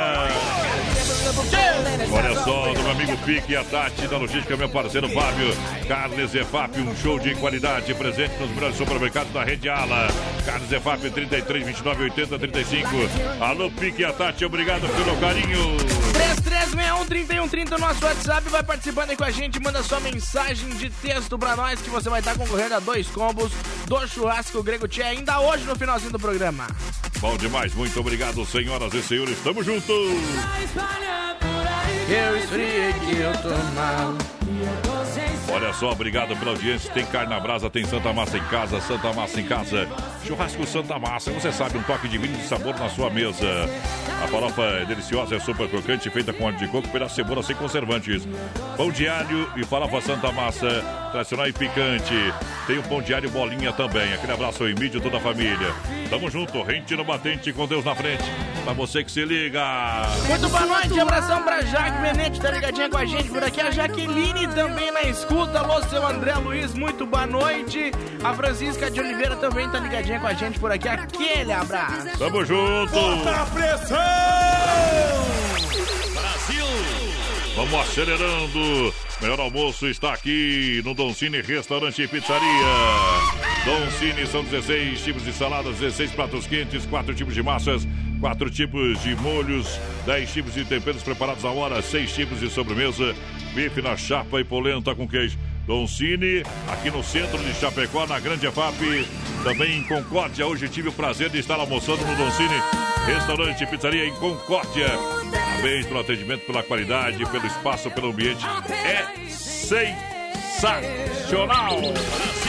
[2.12, 5.54] Olha só, do meu amigo Pique e a Tati, da logística, meu parceiro Fábio.
[5.86, 10.08] Carnes EFAP, um show de qualidade, presente nos melhores supermercados da rede Ala.
[10.44, 12.88] Carnes EFAP, 33, 29, 80, 35.
[13.40, 16.09] Alô, Pique e a Tati, obrigado pelo carinho.
[16.20, 18.48] 3361-3130 no nosso WhatsApp.
[18.48, 19.60] Vai participando aí com a gente.
[19.60, 23.52] Manda sua mensagem de texto pra nós que você vai estar concorrendo a dois combos
[23.86, 26.66] do churrasco Grego Tchê ainda hoje no finalzinho do programa.
[27.18, 29.38] Bom demais, muito obrigado, senhoras e senhores.
[29.42, 29.92] Tamo junto.
[32.08, 34.14] Eu esfriei que eu tô mal.
[35.48, 36.92] Olha só, obrigado pela audiência.
[36.92, 39.88] Tem carne na brasa, tem Santa Massa em casa, Santa Massa em casa.
[40.24, 43.68] Churrasco Santa Massa, você sabe, um toque de vinho de sabor na sua mesa.
[44.22, 47.42] A farofa é deliciosa, é super crocante, feita com óleo de coco, pedaço de cebola
[47.42, 48.28] sem conservantes.
[48.76, 52.14] Pão alho e farofa Santa Massa, tradicional e picante.
[52.66, 54.12] Tem o pão alho bolinha também.
[54.12, 55.74] Aquele abraço aí, mídia toda a família.
[56.08, 58.24] Tamo junto, rente no batente, com Deus na frente.
[58.64, 59.62] Pra você que se liga.
[60.28, 63.60] Muito boa noite, abração pra Jaque Menete, tá ligadinha com a gente por aqui.
[63.60, 65.60] A Jaqueline também na escuta.
[65.60, 67.92] Alô, seu André Luiz, muito boa noite.
[68.24, 70.88] A Francisca de Oliveira também tá ligadinha com a gente por aqui.
[70.88, 72.18] Aquele abraço.
[72.18, 72.92] Tamo junto.
[72.92, 73.96] Bota a pressão!
[76.12, 76.66] Brasil!
[77.54, 78.94] Vamos acelerando.
[79.20, 82.40] Melhor almoço está aqui no Don Cine Restaurante e Pizzaria.
[83.64, 87.86] Don Cine são 16 tipos de saladas, 16 pratos quentes, 4 tipos de massas,
[88.18, 93.14] 4 tipos de molhos, 10 tipos de temperos preparados à hora, 6 tipos de sobremesa,
[93.54, 95.36] bife na chapa e polenta com queijo.
[95.66, 99.06] Don Cine, aqui no centro de Chapecó, na Grande EFAP,
[99.44, 100.46] também em Concórdia.
[100.46, 102.60] Hoje tive o prazer de estar almoçando no Don Cine,
[103.06, 104.88] restaurante e pizzaria em Concórdia.
[105.30, 108.44] Parabéns pelo atendimento, pela qualidade, pelo espaço, pelo ambiente.
[108.84, 110.80] É sensacional!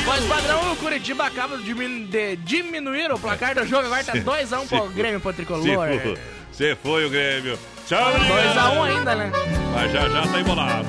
[0.07, 3.85] Mas padrão, o Curitiba acaba de, dimin- de diminuir o placar do jogo.
[3.85, 5.63] Agora tá 2x1 pro Grêmio pro Tricolor.
[6.51, 7.57] Se foi o Grêmio.
[7.91, 9.29] Tchau, 2x1 ainda, né?
[9.73, 10.87] Mas já já tá embolado.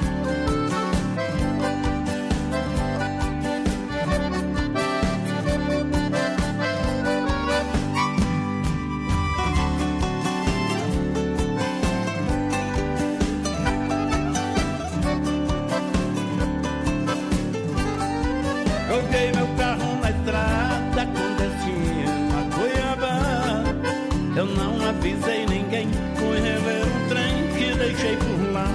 [28.03, 28.67] Deixei por lá.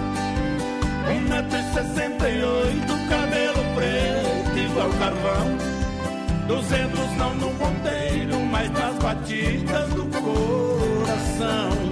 [1.09, 5.57] Um metro e sessenta e oito, cabelo preto igual carvão.
[6.47, 11.86] Duzentos não no ponteiro, mas nas batidas do coração.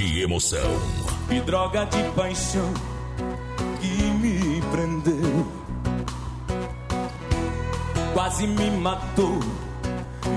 [0.00, 0.80] De emoção.
[1.30, 2.72] E droga de paixão
[3.80, 5.46] que me prendeu.
[8.14, 9.38] Quase me matou,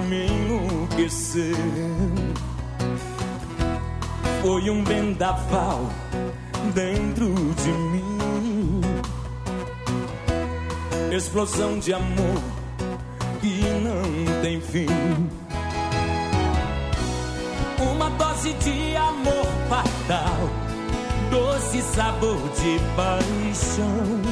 [0.09, 1.55] me enlouqueceu.
[4.41, 5.89] Foi um vendaval
[6.73, 8.81] dentro de mim.
[11.15, 12.41] Explosão de amor
[13.39, 15.42] que não tem fim.
[21.73, 24.22] Doce sabor de paixão.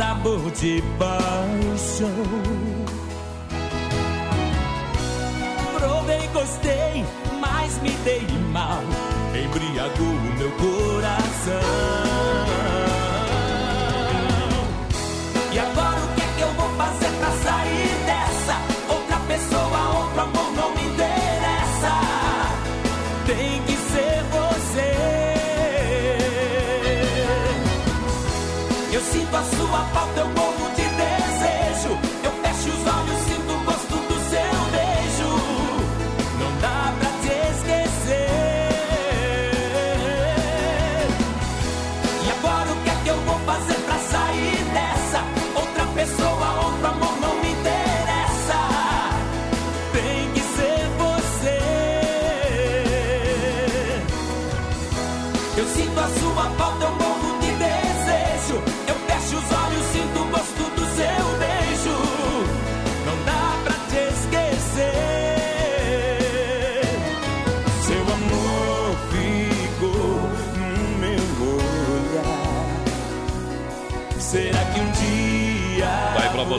[0.00, 2.08] Sabor de paixão.
[5.78, 7.04] Provei, gostei,
[7.38, 8.82] mas me dei mal,
[9.34, 12.09] embriagou o meu coração.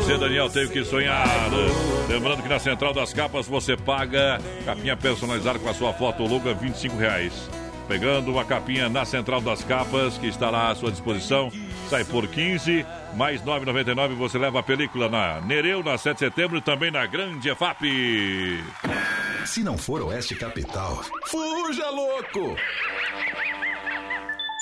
[0.01, 1.27] Você, Daniel, teve que sonhar.
[2.09, 6.53] Lembrando que na Central das Capas você paga capinha personalizada com a sua foto Luga,
[6.55, 7.49] 25 reais.
[7.87, 11.51] Pegando uma capinha na Central das Capas, que está lá à sua disposição,
[11.87, 12.83] sai por 15,
[13.15, 17.05] mais 9,99 você leva a película na Nereu, na 7 de setembro e também na
[17.05, 17.83] Grande EFAP.
[19.45, 22.55] Se não for Oeste Capital, fuja louco!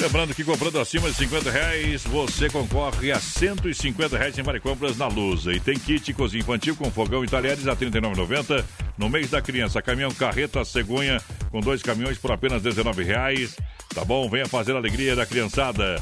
[0.00, 4.96] Lembrando que comprando acima de 50 reais, você concorre a 150 reais em várias compras
[4.96, 5.52] na Lusa.
[5.52, 8.64] E tem kit cozinha infantil com fogão e talheres a R$ 39,90.
[8.96, 13.56] No mês da criança, caminhão carreta cegonha com dois caminhões por apenas 19 reais.
[13.92, 14.30] Tá bom?
[14.30, 16.00] Venha fazer a alegria da criançada.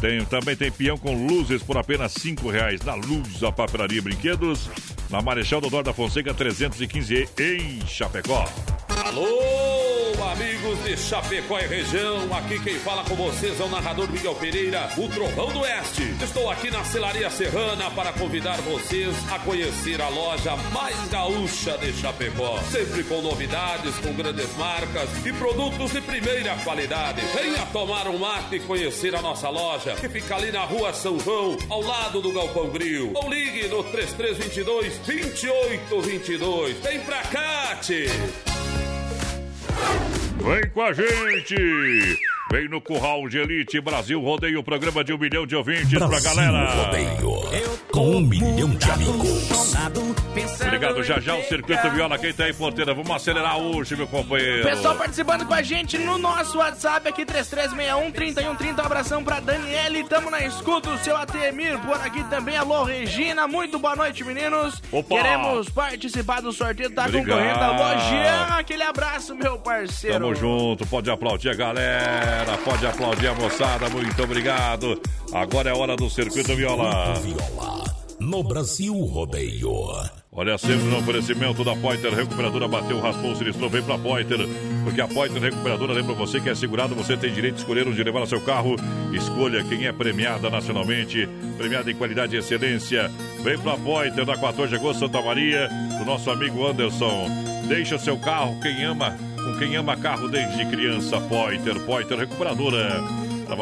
[0.00, 4.00] Tem, também tem peão com luzes por apenas 5 reais na Luz, a papelaria e
[4.00, 4.68] brinquedos.
[5.14, 8.44] Na Marechal Dodoro da Fonseca 315 em Chapecó.
[8.88, 9.28] Alô,
[10.32, 12.34] amigos de Chapecó e região.
[12.34, 16.02] Aqui quem fala com vocês é o narrador Miguel Pereira, o Trovão do Oeste.
[16.20, 21.92] Estou aqui na Celaria Serrana para convidar vocês a conhecer a loja mais gaúcha de
[21.92, 22.58] Chapecó.
[22.72, 27.20] Sempre com novidades, com grandes marcas e produtos de primeira qualidade.
[27.36, 31.20] Venha tomar um mate e conhecer a nossa loja, que fica ali na rua São
[31.20, 33.12] João, ao lado do Galpão Grill.
[33.14, 36.76] Ou ligue no 3322 2822.
[36.80, 38.06] Vem pra cá, tchê.
[40.40, 42.33] Vem com a gente!
[42.54, 46.36] Vem no Curral de Elite Brasil Rodeio, programa de um milhão de ouvintes pra Brasil
[46.36, 46.84] galera.
[46.84, 47.44] Rodeio.
[47.90, 49.74] Com um milhão de amigos.
[50.64, 52.16] Obrigado, já já o Circuito Viola.
[52.16, 52.94] Quem tá aí, porteira?
[52.94, 54.62] Vamos acelerar hoje, meu companheiro.
[54.62, 58.78] Pessoal participando com a gente no nosso WhatsApp aqui, 3361-3130.
[58.78, 60.04] Um abração pra Daniele.
[60.04, 62.56] Tamo na escuta, o seu Atemir por aqui também.
[62.56, 63.48] Alô, Regina.
[63.48, 64.80] Muito boa noite, meninos.
[64.92, 65.16] Opa!
[65.16, 67.26] Queremos participar do sorteio, tá Obrigado.
[67.26, 67.64] concorrendo.
[67.64, 68.58] Alô, Jean.
[68.58, 70.18] Aquele abraço, meu parceiro.
[70.18, 75.00] Tamo junto, pode aplaudir a galera, pode aplaudir a moçada, muito obrigado.
[75.32, 77.14] Agora é hora do Circuito Viola.
[78.20, 79.72] No Brasil Rodeio.
[80.36, 84.38] Olha, sempre no oferecimento da Pointer Recuperadora, bateu, raspou, sinistrou, vem pra Pointer.
[84.82, 88.02] Porque a Pointer Recuperadora lembra você que é segurado, você tem direito de escolher onde
[88.02, 88.74] levar o seu carro.
[89.12, 93.10] Escolha quem é premiada nacionalmente, premiada em qualidade e excelência.
[93.42, 95.68] Vem pra Pointer, na 14 de agosto, Santa Maria,
[95.98, 97.28] do nosso amigo Anderson.
[97.68, 101.20] Deixa seu carro, quem ama, com quem ama carro desde criança.
[101.20, 103.02] Pointer, Pointer Recuperadora.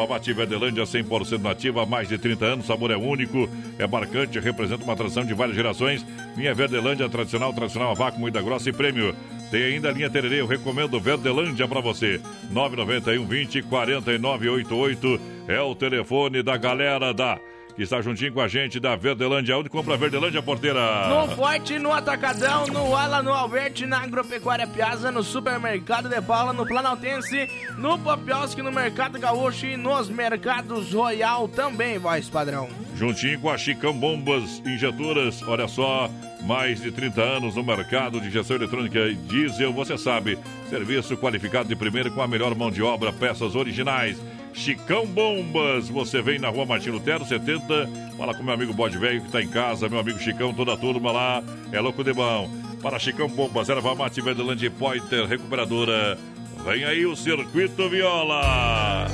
[0.09, 4.83] Mate Verdelândia 100% nativa, há mais de 30 anos, sabor é único, é marcante, representa
[4.83, 6.05] uma tradição de várias gerações.
[6.35, 9.13] Linha Verdelândia tradicional, tradicional a vácuo, moída grossa e prêmio.
[9.51, 12.19] Tem ainda a linha Tererê, eu recomendo Verdelândia para você.
[12.49, 17.37] 991 20 4988 é o telefone da galera da
[17.75, 19.57] que está juntinho com a gente da Verdelândia.
[19.57, 21.07] Onde compra a Verdelândia, porteira?
[21.07, 26.53] No Forte, no Atacadão, no Ala, no Alberti, na Agropecuária Piazza, no Supermercado de Paula,
[26.53, 32.69] no Planaltense, no Popiosque, no Mercado Gaúcho e nos Mercados Royal também, voz padrão.
[32.95, 36.09] Juntinho com a Chicão Bombas Injetoras, olha só,
[36.43, 40.37] mais de 30 anos no mercado de injeção eletrônica e diesel, você sabe,
[40.69, 44.21] serviço qualificado de primeira com a melhor mão de obra, peças originais.
[44.53, 49.21] Chicão Bombas, você vem na rua Martin Lutero 70, fala com meu amigo Bode Velho
[49.21, 52.49] que está em casa, meu amigo Chicão, toda a turma lá, é louco de bom.
[52.81, 56.17] Para Chicão Bombas, erva mate Verdelândia e Pointer Recuperadora,
[56.65, 59.07] vem aí o Circuito Viola.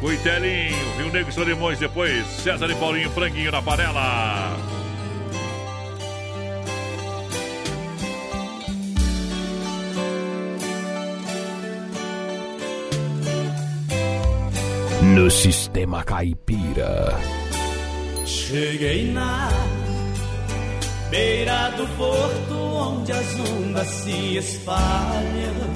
[0.00, 4.83] Cuitelinho, Rio Negro e Solimões, depois César e Paulinho Franguinho na panela.
[15.14, 17.16] No Sistema Caipira.
[18.26, 19.48] Cheguei na
[21.08, 25.72] beira do porto onde as ondas se espalham.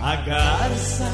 [0.00, 1.10] A garça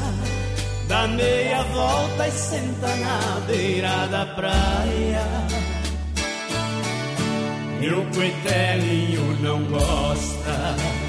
[0.87, 5.25] dá meia volta e senta na beira da praia.
[7.81, 11.06] O coitelinho não gosta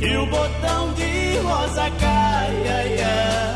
[0.00, 2.74] que o botão de rosa caia.
[2.74, 3.49] ai, ai.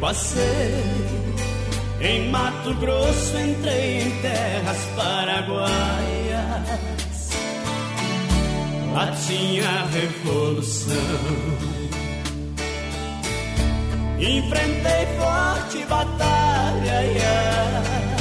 [0.00, 0.84] Passei
[2.00, 5.68] em Mato Grosso, entrei em terras paraguaias.
[8.94, 10.94] Lá tinha revolução.
[14.18, 17.02] Enfrentei forte batalha.
[17.04, 18.17] ia.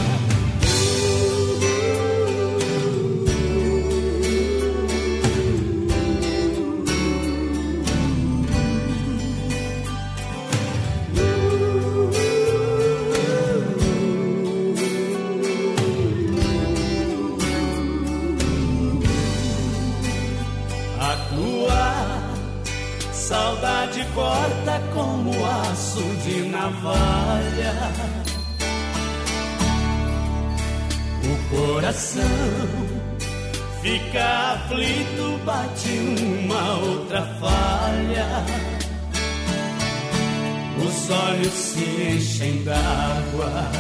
[35.48, 35.90] Bate
[36.44, 38.28] uma outra falha.
[40.86, 43.72] Os olhos se enchem d'água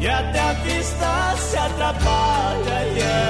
[0.00, 3.25] e até a vista se atrapalha.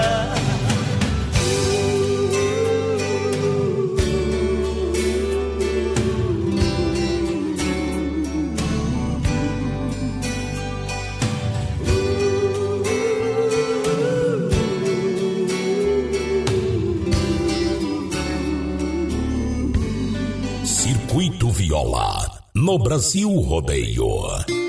[22.79, 24.66] Brasil Rodeio.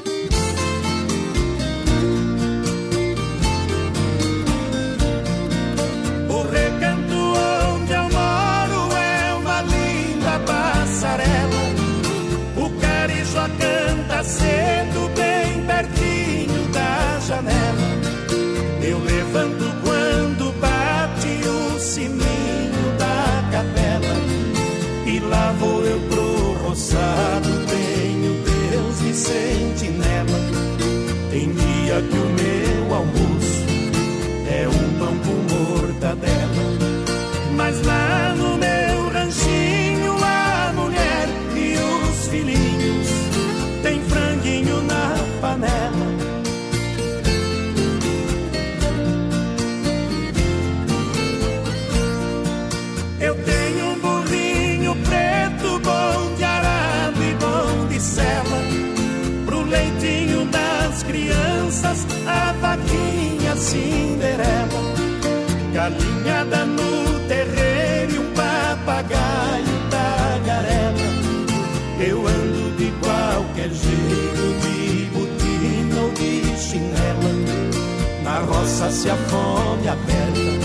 [78.67, 80.57] Se a fome aperta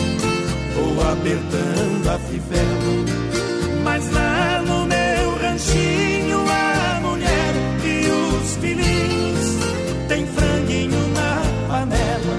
[0.74, 2.62] vou apertando a fivela.
[3.84, 9.57] Mas lá no meu ranchinho a mulher e os filhinhos
[10.09, 12.36] tem franguinho na panela.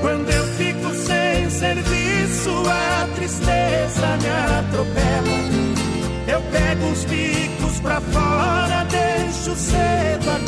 [0.00, 4.28] Quando eu fico sem serviço, a tristeza me
[4.58, 5.44] atropela.
[6.26, 8.23] Eu pego os bicos pra fora,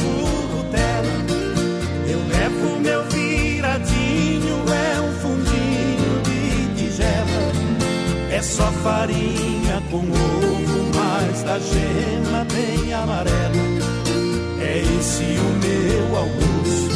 [0.07, 0.27] cedo
[0.61, 1.27] a currutela.
[2.09, 7.53] Eu levo meu viradinho, é um fundinho de tigela.
[8.31, 13.67] É só farinha com ovo, mas da gema bem amarela.
[14.61, 16.91] É esse o meu almoço,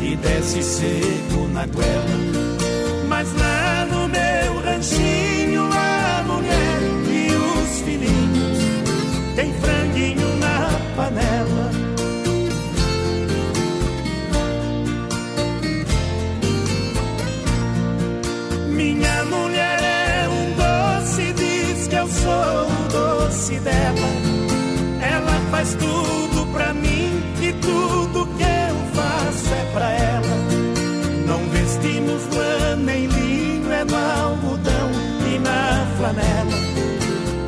[0.00, 2.23] e desce seco na goela.
[23.52, 24.08] Dela.
[25.02, 30.36] Ela faz tudo pra mim e tudo que eu faço é pra ela.
[31.26, 34.90] Não vestimos lã nem linho, é no algodão
[35.30, 36.58] e na flanela.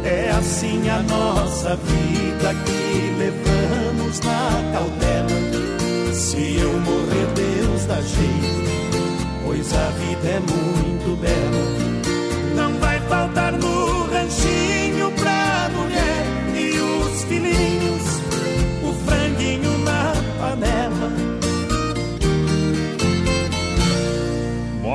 [0.04, 6.12] É assim a nossa vida que levamos na cautela.
[6.12, 12.54] Se eu morrer, Deus dá jeito, pois a vida é muito bela.
[12.54, 14.75] Não vai faltar no ranchinho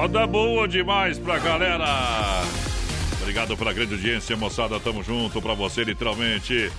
[0.02, 2.42] Moda boa demais pra galera.
[3.22, 4.80] Obrigado pela grande audiência, moçada.
[4.80, 6.72] Tamo junto pra você, literalmente.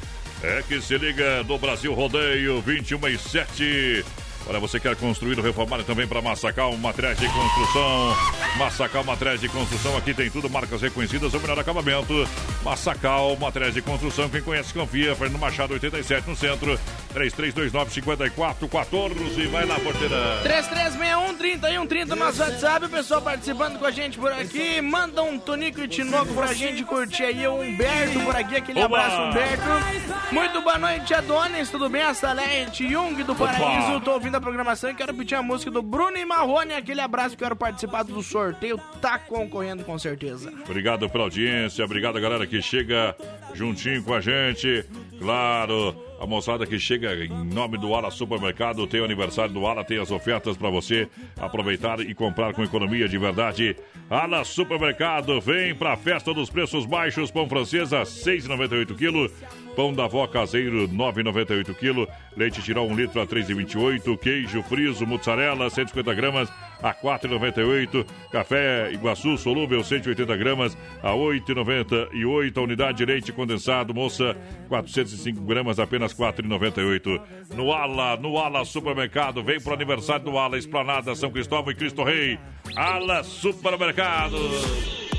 [0.42, 4.04] É que se liga do Brasil Rodeio 21 e 7.
[4.46, 8.16] Olha, você quer construir ou reformar também para Massacal, materiais de construção.
[8.58, 12.28] Massacal, materiais de construção, aqui tem tudo, marcas reconhecidas, o melhor acabamento.
[12.62, 15.14] Massacal, materiais de construção, quem conhece, confia.
[15.14, 16.78] Fernando Machado, 87 no centro,
[17.14, 19.48] 3329-5414.
[19.48, 20.42] Vai lá, porteira.
[20.44, 24.80] 3361-3130 nosso WhatsApp, o pessoal participando com a gente por aqui.
[24.80, 27.46] Manda um tonico e tinoco pra gente curtir aí.
[27.46, 28.98] O Humberto por aqui, aquele Oba!
[28.98, 30.32] abraço, Humberto.
[30.32, 32.02] Muito boa noite, Adonis, tudo bem?
[32.02, 35.82] A Salete Jung do Paraíso, tô ouvindo a programação e quero pedir a música do
[35.82, 36.74] Bruno e Marrone.
[36.74, 38.78] Aquele abraço, quero participar do sorteio.
[39.00, 40.52] Tá concorrendo com certeza.
[40.64, 43.16] Obrigado pela audiência, obrigado galera que chega
[43.54, 44.84] juntinho com a gente.
[45.18, 49.84] Claro, a moçada que chega em nome do Ala Supermercado, tem o aniversário do Ala,
[49.84, 53.76] tem as ofertas para você aproveitar e comprar com economia de verdade.
[54.08, 59.32] Ala Supermercado, vem pra festa dos preços baixos, pão francesa 6,98 kg,
[59.74, 65.68] pão da avó caseiro 9,98 kg, leite tirol 1 litro a 3,28, queijo friso, mozzarella
[65.68, 66.48] 150 gramas
[66.82, 68.04] a 4,98.
[68.30, 72.56] Café Iguaçu solúvel 180 gramas a 8,98.
[72.56, 74.36] A unidade de leite condensado moça
[74.68, 77.20] 405 gramas apenas 4,98.
[77.54, 82.02] No Ala, no Ala Supermercado, vem pro aniversário do Ala Esplanada São Cristóvão e Cristo
[82.02, 82.38] Rei.
[82.76, 84.36] Ala Supermercado.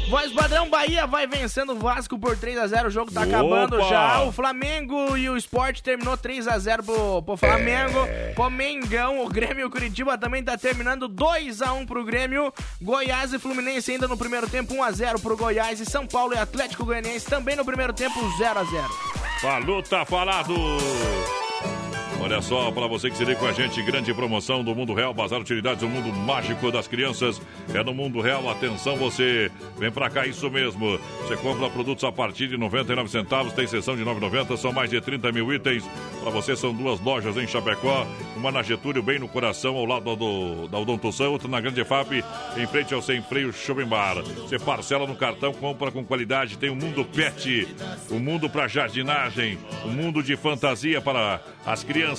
[0.09, 2.87] Voz padrão Bahia vai vencendo o Vasco por 3x0.
[2.87, 3.87] O jogo tá acabando Opa!
[3.87, 4.23] já.
[4.23, 7.99] O Flamengo e o Sport terminou 3x0 pro, pro Flamengo.
[8.35, 12.53] Pro Mengão, o Grêmio e o Curitiba também tá terminando 2x1 pro Grêmio.
[12.81, 15.79] Goiás e Fluminense ainda no primeiro tempo 1x0 pro Goiás.
[15.79, 18.89] E São Paulo e Atlético Goianiense também no primeiro tempo 0x0.
[19.41, 20.53] Falou, tá falado!
[22.23, 25.13] Olha só, para você que se liga com a gente, grande promoção do Mundo Real,
[25.13, 27.41] Bazar Utilidades, o mundo mágico das crianças.
[27.73, 30.97] É no Mundo Real, atenção você, vem pra cá, isso mesmo.
[31.19, 35.01] Você compra produtos a partir de 99 centavos, tem sessão de 9,90, são mais de
[35.01, 35.83] 30 mil itens.
[36.21, 40.15] Para você são duas lojas em Chapecó, uma na Getúlio, bem no coração, ao lado
[40.15, 42.23] do, da Odontoção, outra na Grande FAP,
[42.55, 44.23] em frente ao Sem Freio Shopping Bar.
[44.23, 47.67] Você parcela no cartão, compra com qualidade, tem o Mundo Pet,
[48.09, 52.12] o mundo para jardinagem, o mundo de fantasia para as crianças.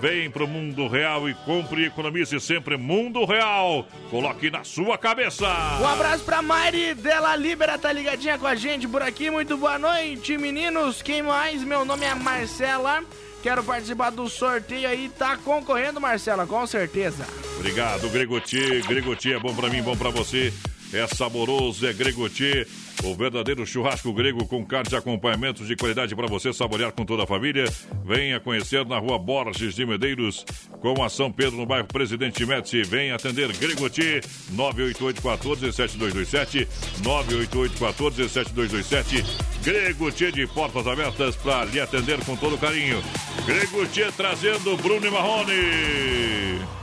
[0.00, 3.86] Vem pro mundo real e compre e economize sempre Mundo Real.
[4.10, 5.46] Coloque na sua cabeça.
[5.80, 9.28] Um abraço pra Mari Della Libera, tá ligadinha com a gente por aqui.
[9.28, 11.02] Muito boa noite, meninos.
[11.02, 11.64] Quem mais?
[11.64, 13.02] Meu nome é Marcela.
[13.42, 15.08] Quero participar do sorteio aí.
[15.08, 17.26] Tá concorrendo, Marcela, com certeza.
[17.56, 18.82] Obrigado, Gregoti.
[18.86, 20.52] Gregoti é bom pra mim, bom pra você.
[20.92, 22.66] É saboroso, é Gregoti.
[23.04, 27.22] O verdadeiro churrasco grego com carne de acompanhamentos de qualidade para você saborear com toda
[27.22, 27.64] a família.
[28.04, 30.44] Venha conhecer na rua Borges de Medeiros,
[30.80, 32.82] com a São Pedro, no bairro Presidente Médici.
[32.82, 34.20] Venha atender Gregoti,
[34.52, 36.66] 988-14-7227,
[37.02, 39.24] 988-14-7227.
[39.62, 43.02] Gregoti de portas abertas para lhe atender com todo carinho.
[43.46, 46.77] Gregoti trazendo Bruno e Marrone.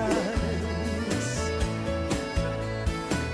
[0.00, 1.52] Atrás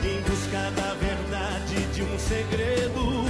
[0.04, 3.23] Em busca da verdade de um segredo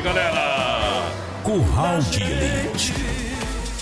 [0.00, 1.04] Galera.
[1.42, 2.94] Curral de Elite.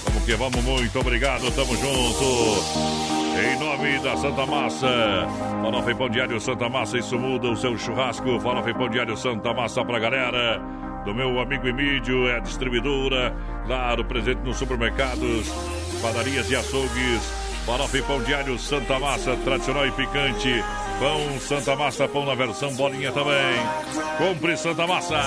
[0.05, 3.03] Vamos que vamos, muito obrigado, tamo junto.
[3.39, 5.27] Em nome da Santa Massa,
[5.63, 8.39] Farofa e Pão Diário Santa Massa, isso muda o seu churrasco.
[8.41, 10.61] Farofa e Pão Diário Santa Massa pra galera.
[11.05, 13.35] Do meu amigo Emílio, é distribuidora.
[13.67, 15.49] Claro, presente nos supermercados,
[16.03, 17.23] padarias e açougues.
[17.65, 20.63] Farofa e Pão Diário Santa Massa, tradicional e picante.
[20.99, 23.57] Pão Santa Massa, pão na versão bolinha também.
[24.19, 25.21] Compre Santa Massa.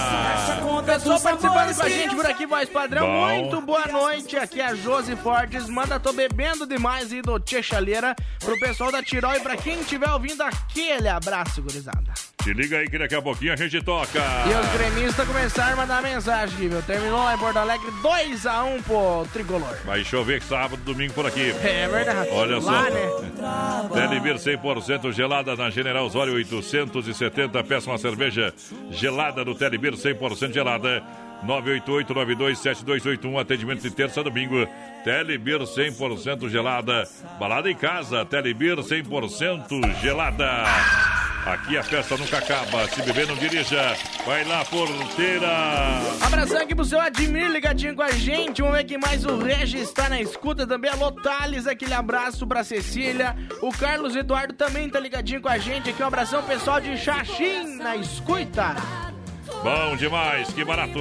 [0.85, 3.05] Pessoal participando com a gente por aqui, voz padrão.
[3.05, 3.27] Bom.
[3.27, 4.37] Muito boa noite.
[4.37, 5.67] Aqui é a Josi Fortes.
[5.67, 8.15] Manda, tô bebendo demais e do Tchê Chaleira.
[8.39, 12.13] Pro pessoal da Tirol e pra quem estiver ouvindo, aquele abraço, gurizada.
[12.43, 14.19] Se liga aí que daqui a pouquinho a gente toca.
[14.19, 16.81] E os gremistas começaram a mandar mensagem aqui, viu?
[16.83, 19.75] Terminou lá em Porto Alegre 2x1 pro Tricolor.
[19.83, 21.49] Vai chover sábado, domingo por aqui.
[21.63, 22.29] É verdade.
[22.31, 22.69] Olha só.
[22.69, 23.09] Lá, né?
[23.91, 27.63] Telebir 100% gelada na General Osório 870.
[27.63, 28.53] Peça uma cerveja
[28.91, 31.03] gelada no Telebir 100% gelada.
[31.45, 33.39] 988-927281.
[33.39, 34.67] Atendimento de terça a domingo.
[35.03, 37.07] Telebir 100% gelada.
[37.39, 38.25] Balada em casa.
[38.25, 40.65] Telebir 100% gelada.
[41.45, 42.87] Aqui a festa nunca acaba.
[42.87, 43.95] Se beber, não dirija.
[44.25, 45.47] Vai lá, porteira.
[46.19, 48.63] Abração aqui pro seu Admir ligadinho com a gente.
[48.63, 50.89] Vamos ver quem mais o Regis está na escuta também.
[50.89, 53.35] Alô, Thales, aquele abraço pra Cecília.
[53.61, 55.91] O Carlos Eduardo também tá ligadinho com a gente.
[55.91, 58.75] Aqui um abração pessoal de Xaxim na escuta.
[59.63, 60.99] Bom demais, que barato!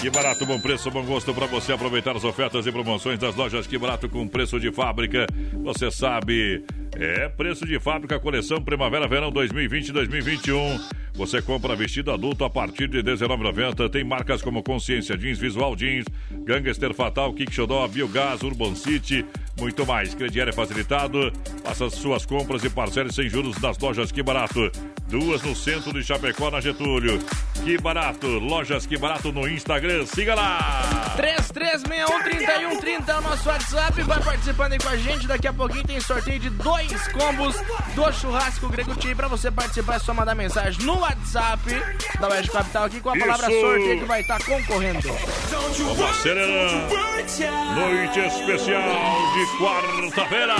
[0.00, 3.66] Que barato, bom preço, bom gosto para você aproveitar as ofertas e promoções das lojas
[3.66, 5.26] Que Barato com preço de fábrica.
[5.62, 6.62] Você sabe,
[6.94, 11.03] é preço de fábrica, coleção Primavera-Verão 2020-2021.
[11.14, 13.88] Você compra vestido adulto a partir de R$19,90.
[13.88, 16.06] Tem marcas como Consciência Jeans, Visual Jeans,
[16.44, 19.24] Gangster Fatal, Kick Xodó, Biogás, Urban City,
[19.56, 20.12] muito mais.
[20.12, 21.32] Crediário é facilitado.
[21.62, 24.72] Faça suas compras e parcele sem juros nas lojas Que Barato.
[25.06, 27.20] Duas no centro de Chapecó, na Getúlio.
[27.64, 30.06] Que Barato, lojas Que Barato no Instagram.
[30.06, 31.14] Siga lá!
[31.16, 34.02] 33613130 é o nosso WhatsApp.
[34.02, 35.28] Vai participando aí com a gente.
[35.28, 37.54] Daqui a pouquinho tem sorteio de dois combos
[37.94, 39.14] do churrasco Grego Tea.
[39.14, 41.60] Pra você participar, é só mandar mensagem no WhatsApp
[42.18, 43.60] da Oeste Capital aqui com a palavra Isso.
[43.60, 45.00] sorteio que vai estar concorrendo.
[45.02, 46.24] Vamos.
[47.76, 48.82] Noite especial
[49.34, 50.54] de quarta-feira.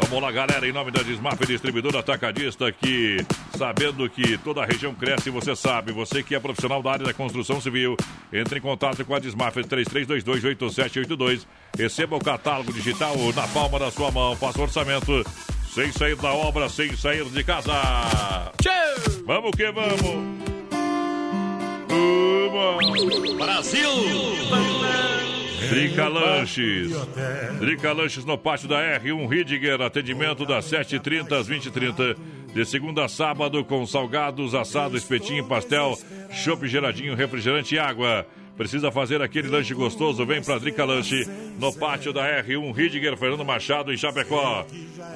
[0.00, 3.16] Vamos lá, galera, em nome da Desmaf Distribuidora Atacadista, que
[3.56, 7.14] sabendo que toda a região cresce, você sabe, você que é profissional da área da
[7.14, 7.96] construção civil,
[8.32, 11.46] entre em contato com a Desmaf 33228782.
[11.76, 15.24] Receba o catálogo digital na palma da sua mão, faça o orçamento
[15.78, 17.72] sem sair da obra, sem sair de casa.
[19.24, 20.02] Vamos que vamos!
[21.88, 23.36] Uma.
[23.36, 23.88] Brasil!
[25.70, 26.90] Drica Lanches.
[27.60, 29.80] Drica Lanches no pátio da R1 Ridiger.
[29.80, 32.16] Atendimento das 7h30 às 20h30.
[32.52, 35.96] De segunda a sábado com salgados, assado, espetinho, pastel,
[36.32, 38.26] chopp geladinho, refrigerante e água.
[38.58, 40.26] Precisa fazer aquele lanche gostoso?
[40.26, 41.24] Vem pra Drica Lanche
[41.60, 44.66] no pátio da R1 Ridiger, Fernando Machado, em Chapecó.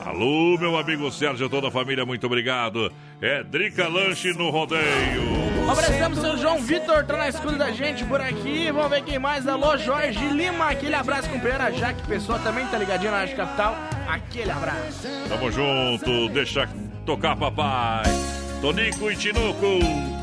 [0.07, 2.93] Alô, meu amigo Sérgio, toda a família, muito obrigado.
[3.21, 5.43] É Drica Lanche no rodeio.
[5.69, 8.71] Abraçamos seu João Vitor, tá na escuta da gente por aqui.
[8.71, 9.47] Vamos ver quem mais.
[9.49, 10.71] Alô, Jorge Lima.
[10.71, 11.73] Aquele abraço, companheira.
[11.73, 13.77] Jaque Pessoa também tá ligadinho na Rádio Capital.
[14.09, 15.09] Aquele abraço.
[15.29, 16.69] Tamo junto, deixa
[17.05, 18.05] tocar papai.
[18.61, 20.22] Tonico e Tinoco.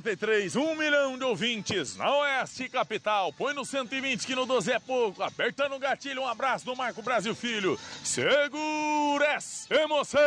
[0.00, 3.32] TR-93, um milhão de ouvintes na Oeste Capital.
[3.32, 5.22] Põe no 120 que no 12 é pouco.
[5.22, 7.78] Apertando o gatilho, um abraço do Marco Brasil Filho.
[8.02, 10.20] Segura essa emoção!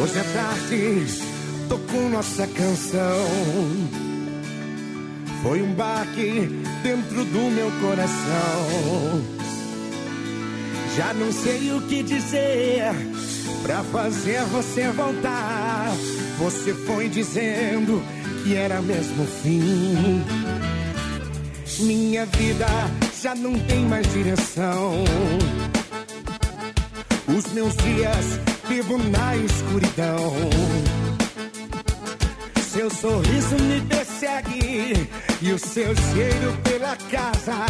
[0.00, 3.26] Hoje à tarde tocou nossa canção.
[5.42, 6.48] Foi um baque
[6.82, 9.38] dentro do meu coração.
[10.96, 13.07] Já não sei o que dizer
[13.62, 15.90] pra fazer você voltar.
[16.38, 18.02] Você foi dizendo
[18.42, 20.24] que era mesmo o fim.
[21.80, 22.66] Minha vida
[23.22, 25.04] já não tem mais direção.
[27.26, 30.32] Os meus dias vivo na escuridão.
[32.70, 35.08] Seu sorriso me persegue
[35.40, 37.66] e o seu cheiro pela casa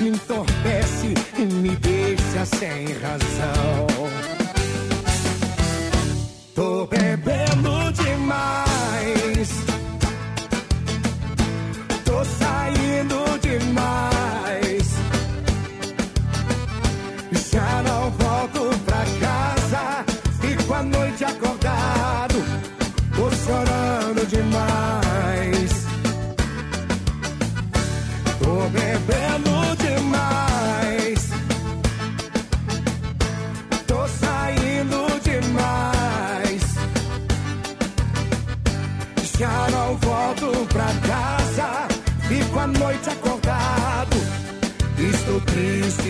[0.00, 4.45] me entorpece e me deixa sem razão.
[6.56, 8.65] Tô bebendo demais.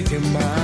[0.09, 0.56] Demais.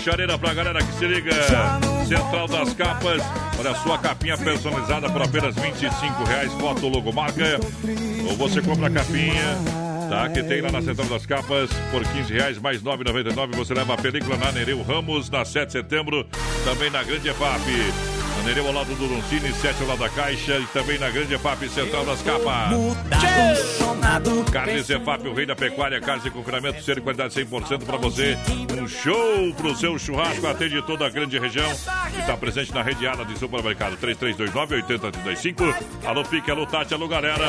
[0.00, 1.32] Chareira pra galera que se liga.
[2.06, 3.22] Central das Capas.
[3.58, 6.52] Olha a sua capinha personalizada por apenas 25 reais.
[6.54, 7.60] Foto logomarca.
[8.28, 12.32] Ou você compra a capinha Tá, que tem lá na Central das Capas por 15
[12.32, 16.26] reais mais 9,99 você leva a película na Nereu Ramos na 7 de setembro,
[16.64, 17.62] também na Grande EFAP.
[18.50, 21.68] Nereu ao lado do Doncini, 7 ao lado da Caixa e também na Grande EFAP
[21.68, 22.72] Central das Capas.
[24.50, 28.36] Carnes EFAP, o rei da pecuária, carnes de confinamento, ser de qualidade 100% para você.
[28.76, 31.70] Um show pro seu churrasco, atende toda a grande região
[32.20, 35.74] está presente na rede Ala de supermercado 3329-8035.
[36.06, 37.46] Alô Pique, alô Tati, alô galera,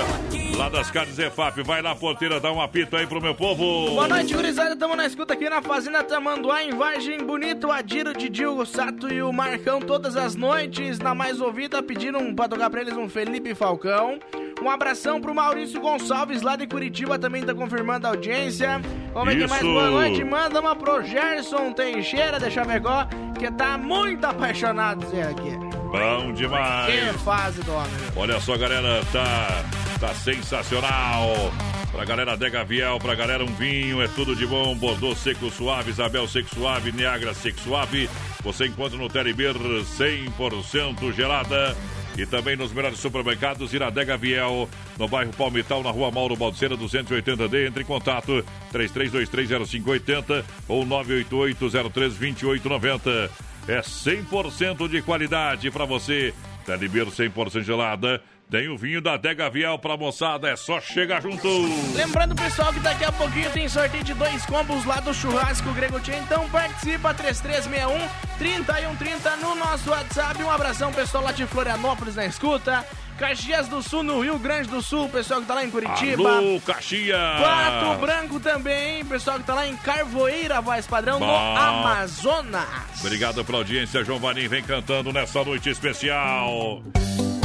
[0.55, 1.61] lá das carnes EFAP.
[1.63, 3.91] Vai lá, porteira, dá um apito aí pro meu povo.
[3.91, 4.73] Boa noite, gurizada.
[4.73, 7.67] Estamos na escuta aqui na Fazenda Tamanduá, em Vargem Bonito.
[7.67, 10.99] O Adiro, Didil, o Sato e o Marcão todas as noites.
[10.99, 14.19] Na mais ouvida, pediram pra tocar pra eles um Felipe Falcão.
[14.61, 18.79] Um abração pro Maurício Gonçalves, lá de Curitiba, também tá confirmando a audiência.
[19.11, 20.23] Vamos ver quem mais boa noite.
[20.23, 23.07] Manda uma pro Gerson Teixeira de Chavecó,
[23.39, 25.57] que tá muito apaixonado, Zé, aqui.
[25.91, 26.93] Bom demais.
[26.93, 27.91] Que fase do homem.
[28.15, 29.63] Olha só, galera, tá,
[29.99, 31.51] tá sensacional.
[31.91, 34.75] Pra galera Dega Viel, pra galera um vinho, é tudo de bom.
[34.75, 38.09] Bordeaux Seco Suave, Isabel Seco Suave, Niagara Seco Suave.
[38.43, 41.75] Você encontra no Telebir 100% gelada.
[42.17, 44.67] E também nos melhores supermercados, Iradega Viel,
[44.97, 47.67] no bairro Palmital, na rua Mauro Balseira, 280D.
[47.67, 48.43] Entre em contato,
[48.73, 53.29] 33230580 ou 988032890.
[53.67, 56.33] É 100% de qualidade para você.
[56.65, 58.21] Telebir 100% gelada.
[58.51, 61.47] Tem o vinho da Dega Viel pra moçada, é só chegar junto.
[61.95, 66.01] Lembrando, pessoal, que daqui a pouquinho tem sorteio de dois combos lá do Churrasco Grego
[66.01, 66.17] Tchê.
[66.17, 70.43] Então participa, 3361-3130 no nosso WhatsApp.
[70.43, 72.85] Um abração, pessoal lá de Florianópolis na escuta.
[73.17, 76.37] Caxias do Sul, no Rio Grande do Sul, pessoal que tá lá em Curitiba.
[76.37, 77.39] Alô, Caxias!
[77.39, 81.57] Pato Branco também, pessoal que tá lá em Carvoeira, voz padrão, no Bom.
[81.57, 82.99] Amazonas.
[82.99, 86.83] Obrigado pela audiência, João Vanim vem cantando nessa noite especial.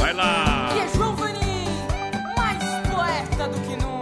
[0.07, 0.73] Vai lá!
[0.73, 1.65] E é Vanim,
[2.37, 3.96] mais poeta do que nunca.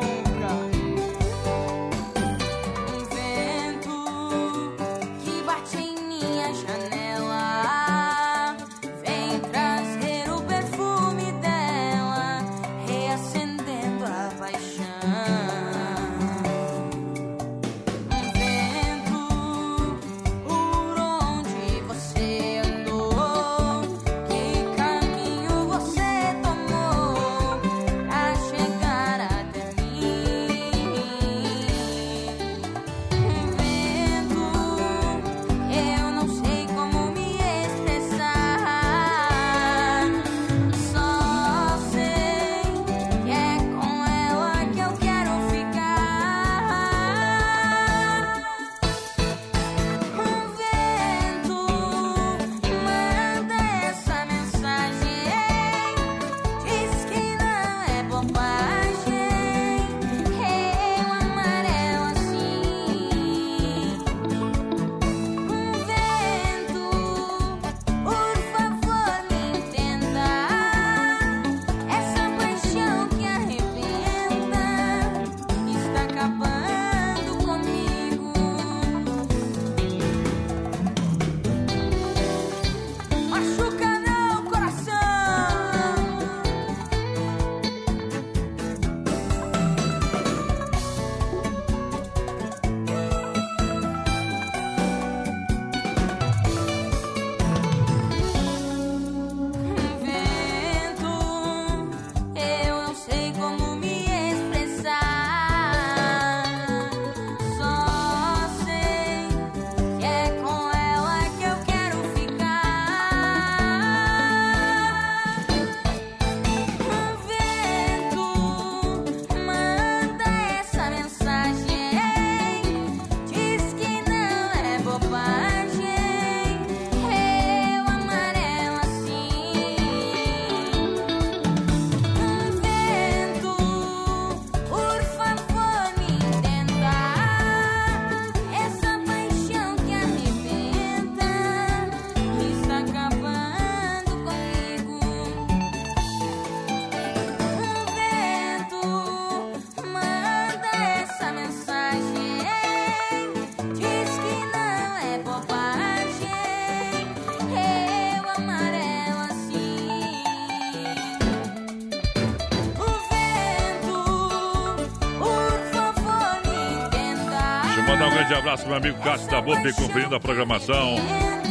[167.85, 170.95] Mandar um grande abraço meu amigo Cássio da Bope, conferindo a programação.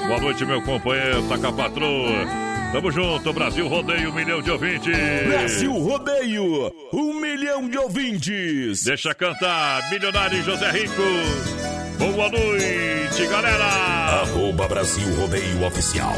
[0.06, 2.44] Boa noite, meu companheiro, tá com a patroa.
[2.72, 4.96] Tamo junto, Brasil Rodeio, um milhão de ouvintes.
[5.28, 8.82] Brasil Rodeio, um milhão de ouvintes.
[8.84, 11.02] Deixa cantar, milionário José Rico.
[11.98, 13.64] Boa noite, galera.
[14.22, 16.16] Arroba Brasil Rodeio Oficial.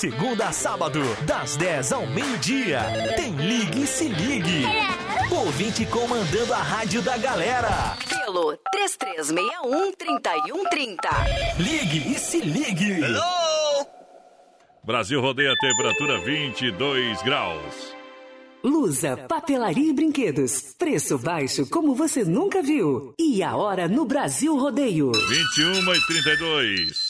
[0.00, 2.80] Segunda a sábado, das 10 ao meio-dia,
[3.16, 4.64] tem Ligue e Se Ligue.
[5.30, 7.98] Ouvinte comandando a rádio da galera.
[8.08, 10.96] Pelo 3361-3130.
[11.58, 13.02] Ligue e Se Ligue.
[14.82, 17.94] Brasil rodeia a temperatura 22 graus.
[18.64, 20.74] Lusa, papelaria e brinquedos.
[20.78, 23.14] Preço baixo como você nunca viu.
[23.18, 25.12] E a hora no Brasil Rodeio.
[25.12, 27.09] 21 e 32.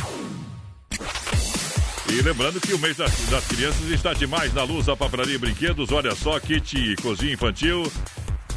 [2.11, 5.37] E lembrando que o mês das, das crianças está demais na luz, a papelaria e
[5.37, 5.93] brinquedos.
[5.93, 7.89] Olha só, kit cozinha infantil.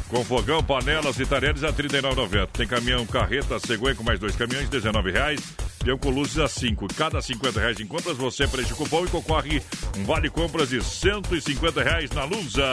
[0.09, 2.47] Com fogão, panelas e talheres a R$ 39,90.
[2.51, 5.41] Tem caminhão carreta cegonha com mais dois caminhões, R$ 19,00.
[5.85, 6.87] Peão com luzes a 5.
[6.95, 9.63] Cada 50 reais em compras, você preenche o cupom e concorre
[9.97, 12.65] um vale compras de 150 reais na Lusa.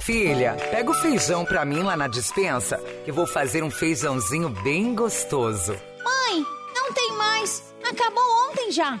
[0.00, 4.94] Filha, pega o feijão pra mim lá na dispensa, que vou fazer um feijãozinho bem
[4.94, 5.72] gostoso.
[6.04, 7.74] Mãe, não tem mais.
[7.82, 9.00] Acabou ontem já.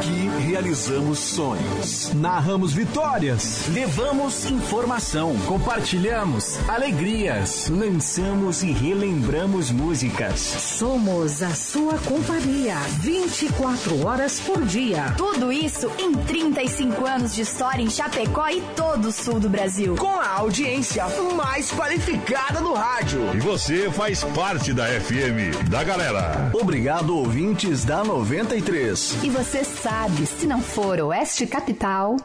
[0.00, 10.40] Aqui realizamos sonhos, narramos vitórias, levamos informação, compartilhamos alegrias, lançamos e relembramos músicas.
[10.40, 15.12] Somos a sua companhia 24 horas por dia.
[15.18, 19.96] Tudo isso em 35 anos de história em Chapecó e todo o sul do Brasil.
[19.96, 21.04] Com a audiência
[21.36, 23.36] mais qualificada do rádio.
[23.36, 26.50] E você faz parte da FM, da galera.
[26.54, 29.18] Obrigado, ouvintes da 93.
[29.22, 29.89] E você sabe,
[30.26, 32.16] se não for Oeste Capital.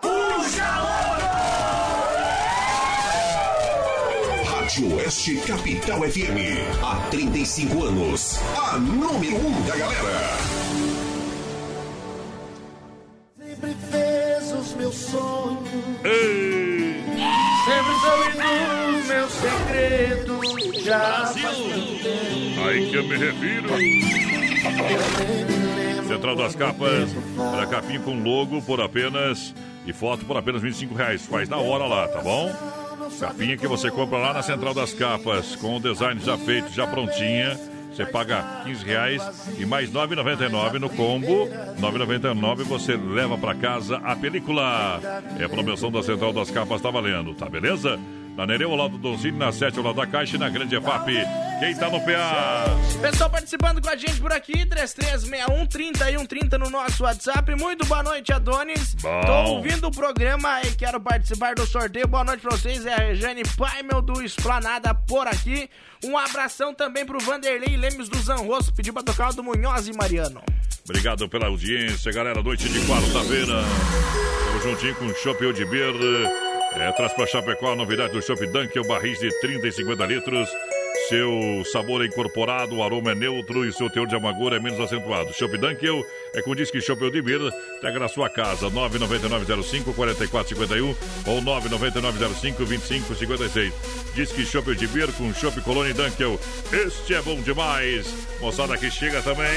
[4.45, 6.37] Rádio Oeste Capital FM.
[6.83, 8.39] Há 35 anos.
[8.55, 10.37] A número 1 um da galera.
[13.39, 15.65] Sempre fez os meus sonhos.
[17.65, 18.31] Sempre soube
[18.93, 20.83] dos meus segredos.
[20.83, 22.67] Já tempo.
[22.67, 23.69] Aí que eu me refiro.
[26.07, 29.53] Central das Capas, para capim com logo por apenas
[29.85, 31.25] e foto por apenas 25 reais.
[31.25, 32.51] Faz na hora lá, tá bom?
[33.19, 36.85] Capinha que você compra lá na Central das Capas, com o design já feito, já
[36.85, 37.59] prontinha.
[37.91, 39.21] Você paga 15 reais
[39.57, 41.47] e mais 9,99 no combo.
[41.79, 44.99] 9,99 você leva para casa a película.
[45.39, 47.99] É a promoção da Central das Capas, tá valendo, tá beleza?
[48.35, 50.75] Na Nereu, ao lado do Donzini, na 7, ao lado da Caixa e na Grande
[50.75, 51.05] EFAP.
[51.59, 52.65] Quem tá no PA?
[53.01, 57.55] Pessoal participando com a gente por aqui, 3361-3130 no nosso WhatsApp.
[57.55, 58.93] Muito boa noite, Adonis.
[58.95, 59.21] Bom.
[59.21, 62.09] Tô ouvindo o programa e quero participar do sorteio.
[62.09, 62.85] Boa noite pra vocês.
[62.85, 65.69] É a Rejane Paimel do Esplanada por aqui.
[66.03, 68.73] Um abração também pro Vanderlei Lemes do Zanrosso.
[68.73, 70.43] Pediu pra tocar o do Munhoz e Mariano.
[70.83, 72.43] Obrigado pela audiência, galera.
[72.43, 73.63] Noite de quarta-feira.
[74.39, 75.93] Estamos juntinho com o Chopp de Beer.
[76.77, 80.49] É, traz pra Chapecó a novidade do Chopp Dunkel, barris de 30 e 50 litros.
[81.09, 84.79] Seu sabor é incorporado, o aroma é neutro e seu teor de amargura é menos
[84.79, 85.31] acentuado.
[85.33, 86.03] Chopp Dunkel
[86.33, 87.41] é com disque Chopp de Beer.
[87.79, 90.95] Pega na sua casa, 99905-4451
[91.27, 93.71] ou 99905-2556.
[94.15, 96.39] Disque Chopp de Beer com Chopp Colônia Dunkel.
[96.71, 98.11] Este é bom demais.
[98.41, 99.55] Moçada que chega também,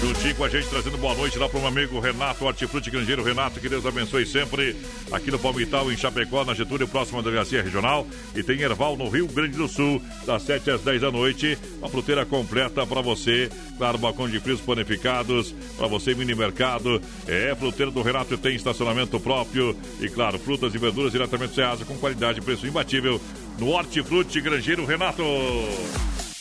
[0.00, 3.22] juntinho com a gente, trazendo boa noite lá para um amigo Renato Hortifruti Grangeiro.
[3.22, 4.74] Renato, que Deus abençoe sempre.
[5.12, 8.06] Aqui no Palmital, em Chapecó, na Getúlio, próxima da Delegacia Regional.
[8.34, 11.58] E tem Erval, no Rio Grande do Sul, das 7 às 10 da noite.
[11.78, 13.50] Uma fruteira completa para você.
[13.76, 15.54] Claro, balcão de frios panificados.
[15.76, 17.00] Para você, mini mercado.
[17.26, 19.76] É, fruteira do Renato tem estacionamento próprio.
[20.00, 23.20] E claro, frutas e verduras diretamente do Ceasa com qualidade e preço imbatível.
[23.58, 25.22] No Hortifruti Grangeiro Renato.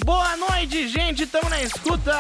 [0.05, 1.23] Boa noite, gente.
[1.23, 2.15] Estamos na escuta.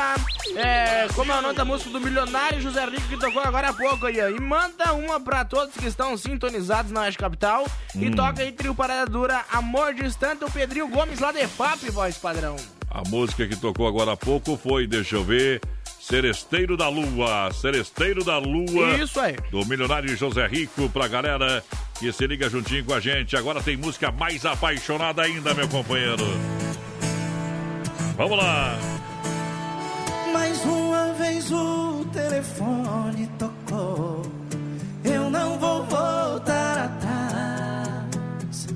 [0.55, 3.73] É, como é o nome da música do milionário José Rico que tocou agora há
[3.73, 4.19] pouco aí.
[4.21, 4.27] ó.
[4.29, 7.65] E manda uma pra todos que estão sintonizados na Oeste Capital.
[7.95, 8.11] E Hum.
[8.11, 12.55] toca aí trio Parada Dura, Amor Distante, o Pedrinho Gomes lá de FAP, voz padrão.
[12.91, 15.61] A música que tocou agora há pouco foi, deixa eu ver,
[16.01, 17.51] Seresteiro da Lua.
[17.53, 18.95] Seresteiro da Lua.
[19.01, 19.35] Isso aí.
[19.51, 21.63] Do milionário José Rico pra galera
[21.99, 23.37] que se liga juntinho com a gente.
[23.37, 26.25] Agora tem música mais apaixonada ainda, meu companheiro.
[28.19, 28.77] Vamos lá.
[30.33, 34.23] Mais uma vez o telefone tocou.
[35.05, 38.67] Eu não vou voltar atrás.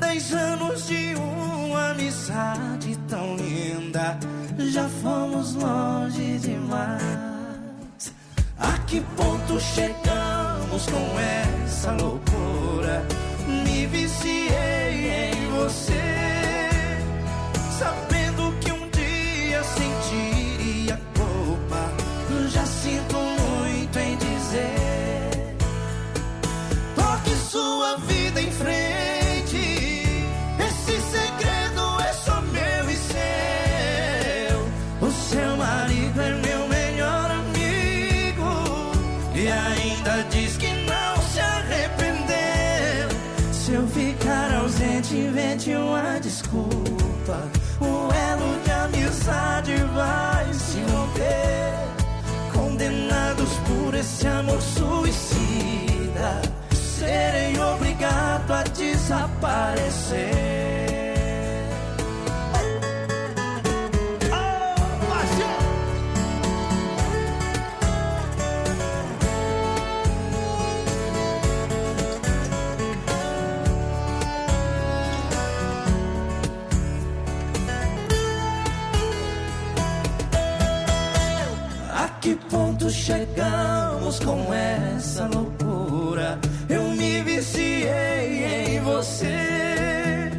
[0.00, 4.18] Dez anos de uma amizade tão linda.
[4.58, 8.12] Já fomos longe demais.
[8.58, 11.18] A que ponto chegamos com
[11.64, 13.02] essa loucura?
[13.64, 16.29] Me viciei em você.
[28.30, 29.56] Vida em frente.
[30.58, 34.58] Esse segredo é só meu e seu.
[35.08, 38.92] O seu marido é meu melhor amigo.
[39.34, 43.08] E ainda diz que não se arrependeu.
[43.52, 47.48] Se eu ficar ausente, invente uma desculpa.
[47.80, 51.80] O elo de amizade vai se romper.
[52.52, 56.40] Condenados por esse amor suicida,
[57.10, 60.60] serei obrigado a desaparecer.
[82.20, 86.38] que ponto chegamos com essa loucura?
[87.40, 90.30] Viciei em você,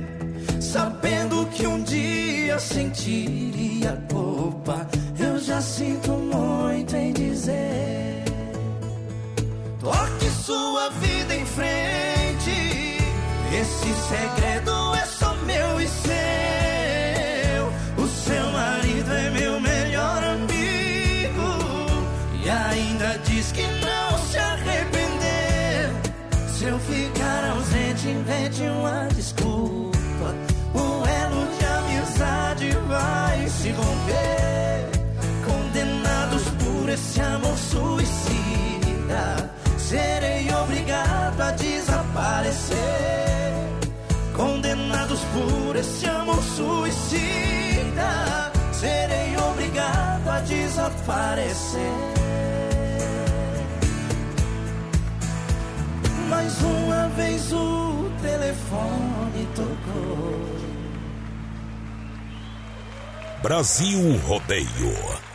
[0.61, 4.87] sabendo que um dia sentiria culpa.
[5.17, 8.23] Eu já sinto muito em dizer.
[9.79, 12.51] Toque sua vida em frente.
[13.51, 16.60] Esse segredo é só meu e seu.
[28.61, 30.35] Invente uma desculpa.
[30.73, 34.89] O elo de amizade vai se romper.
[35.45, 39.51] Condenados por esse amor suicida.
[39.77, 42.77] Serei obrigado a desaparecer.
[44.35, 48.51] Condenados por esse amor suicida.
[48.71, 51.81] Serei obrigado a desaparecer.
[56.29, 60.61] Mais uma vez o telefone tocou.
[63.41, 65.30] Brasil Rodeio.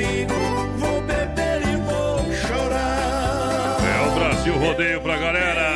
[0.00, 0.34] Comigo,
[0.78, 3.76] vou beber e vou chorar.
[3.84, 5.70] É o Brasil Rodeio pra galera.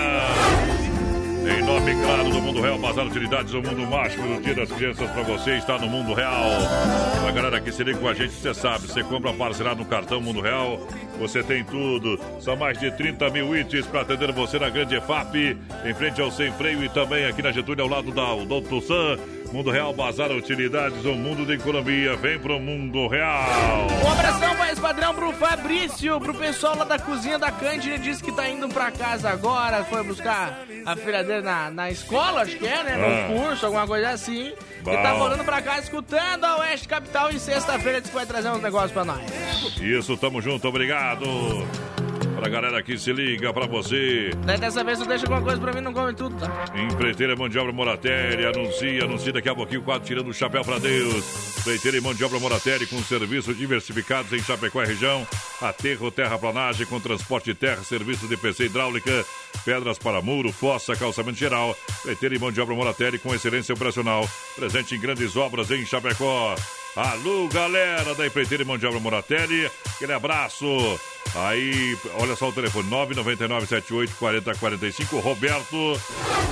[1.46, 5.10] Em nome, claro, do Mundo Real, Bazar Utilidades, o mundo mágico do Dia das Crianças
[5.10, 6.50] pra você está no Mundo Real.
[7.28, 10.22] A galera que se liga com a gente, você sabe, você compra parcelado no cartão
[10.22, 10.80] Mundo Real,
[11.18, 12.18] você tem tudo.
[12.40, 16.30] São mais de 30 mil itens para atender você na grande EFAP, em frente ao
[16.30, 19.18] Sem Freio e também aqui na Getúlio, ao lado da Odonto San.
[19.54, 22.16] Mundo Real Bazar Utilidades, um mundo de economia.
[22.16, 23.86] Vem pro Mundo Real.
[24.04, 28.32] Um abração mais padrão pro Fabrício, pro pessoal lá da cozinha da Cândida, disse que
[28.32, 32.66] tá indo pra casa agora, foi buscar a filha dele na, na escola, acho que
[32.66, 32.96] é, né?
[32.96, 33.06] No
[33.36, 33.40] Ah.
[33.46, 34.52] curso, alguma coisa assim.
[34.82, 34.92] Bom.
[34.92, 38.48] E tá voltando pra casa escutando a Oeste Capital e sexta-feira disse que vai trazer
[38.50, 39.22] uns negócios pra nós.
[39.80, 41.24] Isso, tamo junto, obrigado.
[42.34, 44.30] Pra galera que se liga, pra você.
[44.44, 46.64] Daí dessa vez tu deixa alguma coisa pra mim, não come tudo, tá?
[46.74, 50.78] Empreiteira Mão de Obra Moratéria, anuncia, anuncia daqui a pouquinho, quatro tirando o chapéu pra
[50.78, 51.58] Deus.
[51.58, 55.26] Empreiteira e Mão de Obra Moratéria com serviços diversificados em Chapecó e região.
[55.60, 59.24] Aterro, terraplanagem com transporte de terra, serviço de PC hidráulica,
[59.64, 61.76] pedras para muro, fossa, calçamento geral.
[62.00, 64.28] Empreiteira e Mão de Obra Moratéria com excelência operacional.
[64.56, 66.54] Presente em grandes obras em Chapecó.
[66.96, 69.68] Alô, galera da Empreiteira Mão de Obra Moratéria.
[69.96, 70.64] Aquele abraço.
[71.34, 75.20] Aí, olha só o telefone, 999-78-4045.
[75.20, 76.00] Roberto,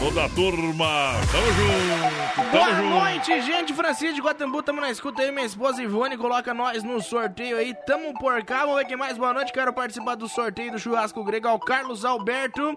[0.01, 1.12] toda a turma.
[1.31, 2.89] Tamo junto, tamo Boa junto.
[2.89, 3.73] noite, gente.
[3.73, 5.31] Francisco de Guatambu, tamo na escuta aí.
[5.31, 7.73] Minha esposa Ivone coloca nós no sorteio aí.
[7.86, 8.62] Tamo por cá.
[8.62, 9.16] Vamos ver quem mais.
[9.16, 9.52] Boa noite.
[9.52, 12.74] Quero participar do sorteio do churrasco grego ao Carlos Alberto.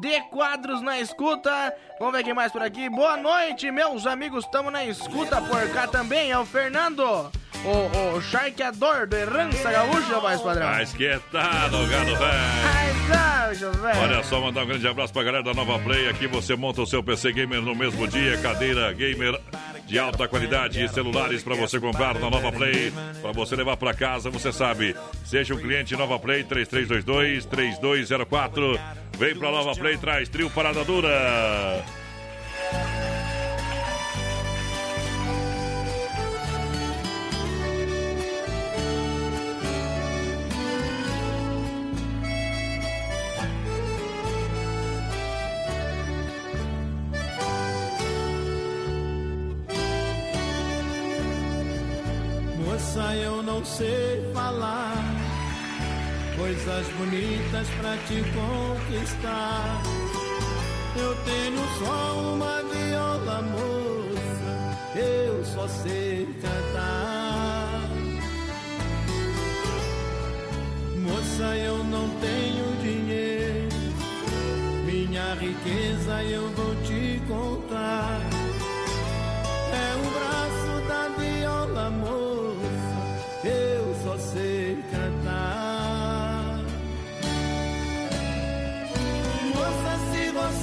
[0.00, 1.74] De quadros na escuta.
[1.98, 2.88] Vamos ver quem mais por aqui.
[2.88, 4.46] Boa noite, meus amigos.
[4.46, 6.30] Tamo na escuta por cá também.
[6.30, 7.30] É o Fernando,
[7.64, 10.66] o, o charqueador do Herança Gaúcha, voz padrão.
[10.66, 14.00] Mas que tá, no gado velho.
[14.00, 16.08] Olha só, mandar um grande abraço pra galera da Nova Play.
[16.08, 19.38] Aqui você monta o seu PC Gamer no mesmo dia, cadeira gamer
[19.86, 23.92] de alta qualidade e celulares pra você comprar na Nova Play, pra você levar pra
[23.92, 24.96] casa, você sabe.
[25.24, 28.80] Seja um cliente Nova Play 3322 3204.
[29.18, 31.84] Vem pra Nova Play, traz trio Parada Dura.
[53.62, 54.92] Não sei falar
[56.36, 59.82] coisas bonitas pra te conquistar.
[60.96, 67.88] Eu tenho só uma viola, moça, eu só sei cantar.
[70.96, 73.68] Moça, eu não tenho dinheiro,
[74.84, 78.20] minha riqueza eu vou te contar.
[79.72, 82.51] É o braço da viola, moça,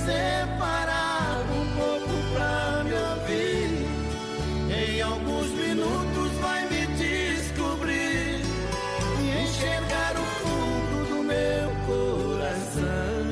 [0.10, 3.86] você parar um pouco pra me ouvir,
[4.72, 8.41] em alguns minutos vai me descobrir
[9.22, 13.26] e enxergar o fundo do meu coração.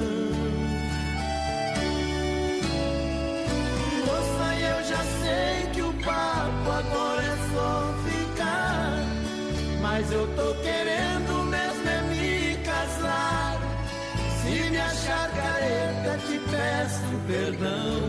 [4.05, 9.03] Moça, eu já sei que o papo agora é só ficar.
[9.81, 10.76] Mas eu tô querendo
[17.37, 18.01] perdão.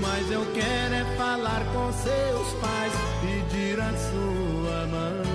[0.00, 5.27] Mas eu quero é falar com seus pais, pedir a sua mão.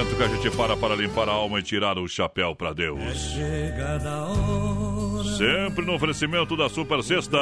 [0.00, 3.02] Momento que a gente para para limpar a alma e tirar o chapéu para Deus.
[3.34, 5.28] Chegada a hora.
[5.36, 7.36] Sempre no oferecimento da Super Sexta.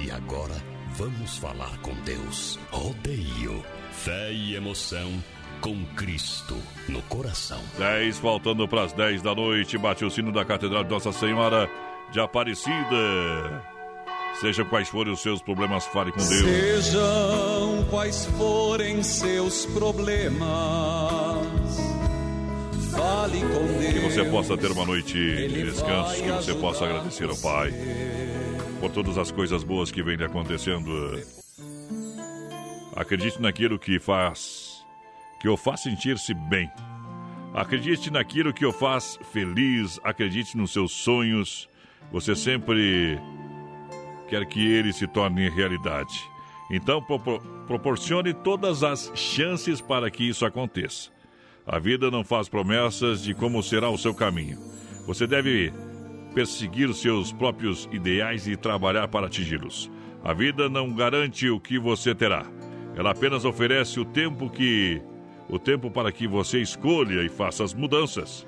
[0.00, 0.54] E agora
[0.94, 2.58] vamos falar com Deus.
[2.70, 3.62] Rodeio,
[3.92, 5.22] fé e emoção
[5.60, 6.56] com Cristo
[6.88, 7.60] no coração.
[7.76, 9.76] 10 faltando para as 10 da noite.
[9.76, 11.68] Bate o sino da Catedral de Nossa Senhora
[12.10, 13.77] de Aparecida.
[14.40, 16.28] Seja quais forem os seus problemas, fale com Deus.
[16.28, 20.38] Sejam quais forem seus problemas,
[22.92, 23.92] fale com Deus.
[23.92, 27.74] Que você possa ter uma noite de descanso, que você possa agradecer ao Pai
[28.78, 31.20] por todas as coisas boas que vem lhe acontecendo.
[32.94, 34.84] Acredite naquilo que faz,
[35.40, 36.70] que o faz sentir-se bem.
[37.54, 39.98] Acredite naquilo que o faz feliz.
[40.04, 41.68] Acredite nos seus sonhos.
[42.12, 43.18] Você sempre
[44.28, 46.28] quer que ele se torne realidade.
[46.70, 51.10] Então, propor- proporcione todas as chances para que isso aconteça.
[51.66, 54.58] A vida não faz promessas de como será o seu caminho.
[55.06, 55.72] Você deve
[56.34, 59.90] perseguir seus próprios ideais e trabalhar para atingi-los.
[60.22, 62.44] A vida não garante o que você terá.
[62.94, 65.00] Ela apenas oferece o tempo que
[65.48, 68.46] o tempo para que você escolha e faça as mudanças.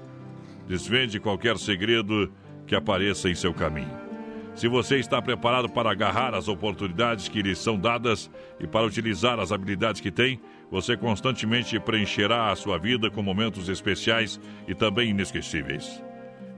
[0.69, 2.31] Desvende qualquer segredo
[2.67, 4.10] que apareça em seu caminho.
[4.55, 9.39] Se você está preparado para agarrar as oportunidades que lhe são dadas e para utilizar
[9.39, 10.41] as habilidades que tem,
[10.71, 16.03] você constantemente preencherá a sua vida com momentos especiais e também inesquecíveis.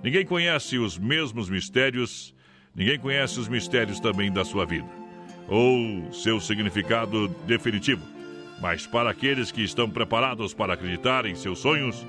[0.03, 2.35] Ninguém conhece os mesmos mistérios,
[2.75, 4.89] ninguém conhece os mistérios também da sua vida,
[5.49, 8.03] ou seu significado definitivo.
[8.61, 12.05] Mas para aqueles que estão preparados para acreditar em seus sonhos,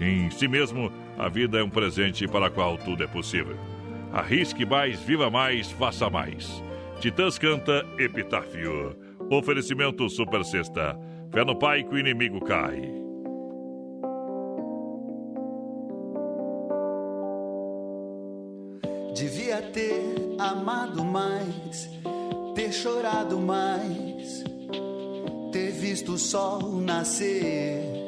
[0.00, 3.77] em si mesmo, a vida é um presente para o qual tudo é possível.
[4.18, 6.60] Arrisque mais, viva mais, faça mais.
[7.00, 8.96] Titãs canta Epitáfio.
[9.30, 10.98] Oferecimento Super Sexta.
[11.30, 12.82] Fé no Pai que o inimigo cai.
[19.14, 20.02] Devia ter
[20.40, 21.88] amado mais,
[22.56, 24.42] ter chorado mais,
[25.52, 28.07] ter visto o sol nascer.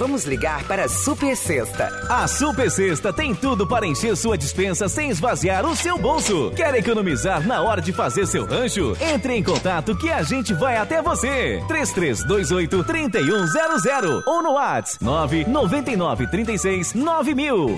[0.00, 2.06] Vamos ligar para a Super Sexta.
[2.08, 6.50] A Super Sexta tem tudo para encher sua dispensa sem esvaziar o seu bolso.
[6.56, 8.96] Quer economizar na hora de fazer seu rancho?
[8.98, 11.62] Entre em contato que a gente vai até você.
[11.68, 17.76] 3328 3100 ou no WhatsApp 999 36 9000.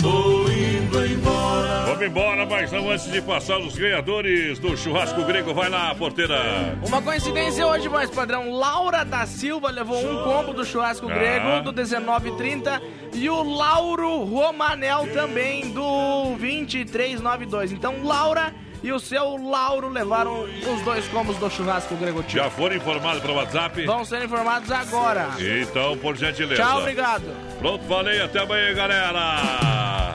[1.87, 5.53] Vamos embora, mas não antes de passar os ganhadores do churrasco grego.
[5.55, 6.77] Vai lá, porteira.
[6.87, 8.53] Uma coincidência hoje, mais padrão.
[8.53, 11.15] Laura da Silva levou um combo do churrasco Ah.
[11.15, 11.73] grego do
[12.21, 12.83] 1930
[13.15, 17.73] e o Lauro Romanel também do 2392.
[17.73, 18.53] Então, Laura
[18.83, 22.23] e o seu Lauro levaram os dois combos do churrasco grego.
[22.23, 22.43] Tio.
[22.43, 23.85] Já foram informados pelo WhatsApp?
[23.87, 25.29] Vão ser informados agora.
[25.39, 26.63] Então, por gentileza.
[26.63, 27.25] Tchau, obrigado.
[27.59, 28.21] Pronto, falei.
[28.21, 30.15] Até amanhã, galera.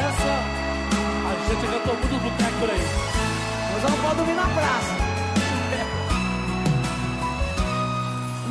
[0.00, 0.32] Essa
[1.28, 2.80] a gente cantou muito boteco por aí.
[3.74, 5.01] Mas eu não pode dormir na praça.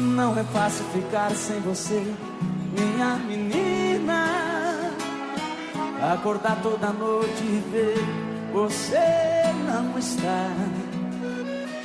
[0.02, 2.04] Não é fácil ficar sem você,
[2.76, 4.26] minha menina.
[6.14, 8.04] Acordar toda noite e ver
[8.52, 8.98] você
[9.68, 10.50] não está.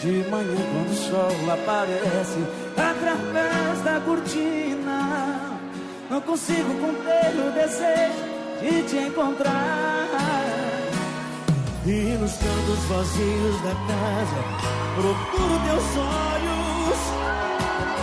[0.01, 5.59] De manhã quando o sol aparece através da cortina,
[6.09, 10.09] não consigo conter o desejo de te encontrar.
[11.85, 14.41] E nos cantos vazios da casa,
[14.97, 17.56] procuro teus olhos.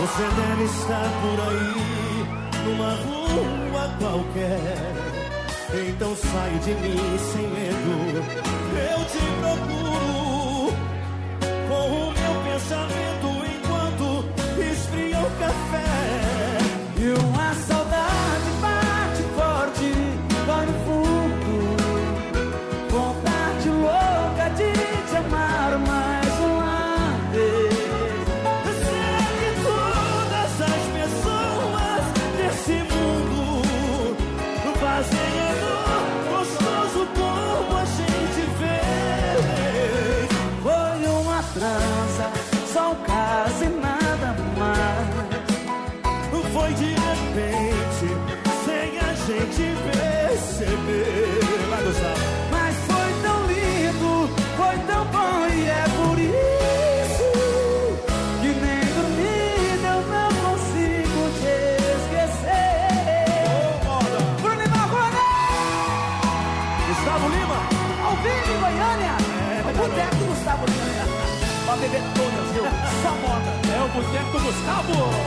[0.03, 2.27] Você deve estar por aí,
[2.65, 4.91] numa rua qualquer.
[5.88, 8.21] Então saio de mim sem medo,
[8.91, 10.73] eu te procuro.
[11.69, 14.05] Com o meu pensamento enquanto
[14.59, 15.88] esfria o café.
[16.97, 17.72] E saudade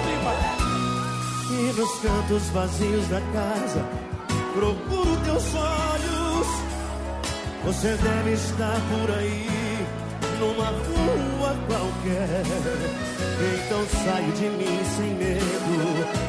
[0.06, 0.34] Lima.
[1.50, 3.84] E nos cantos vazios da casa,
[4.54, 6.46] procuro teus olhos.
[7.64, 9.86] Você deve estar por aí,
[10.38, 12.42] numa rua qualquer.
[13.38, 16.25] Então saio de mim sem medo,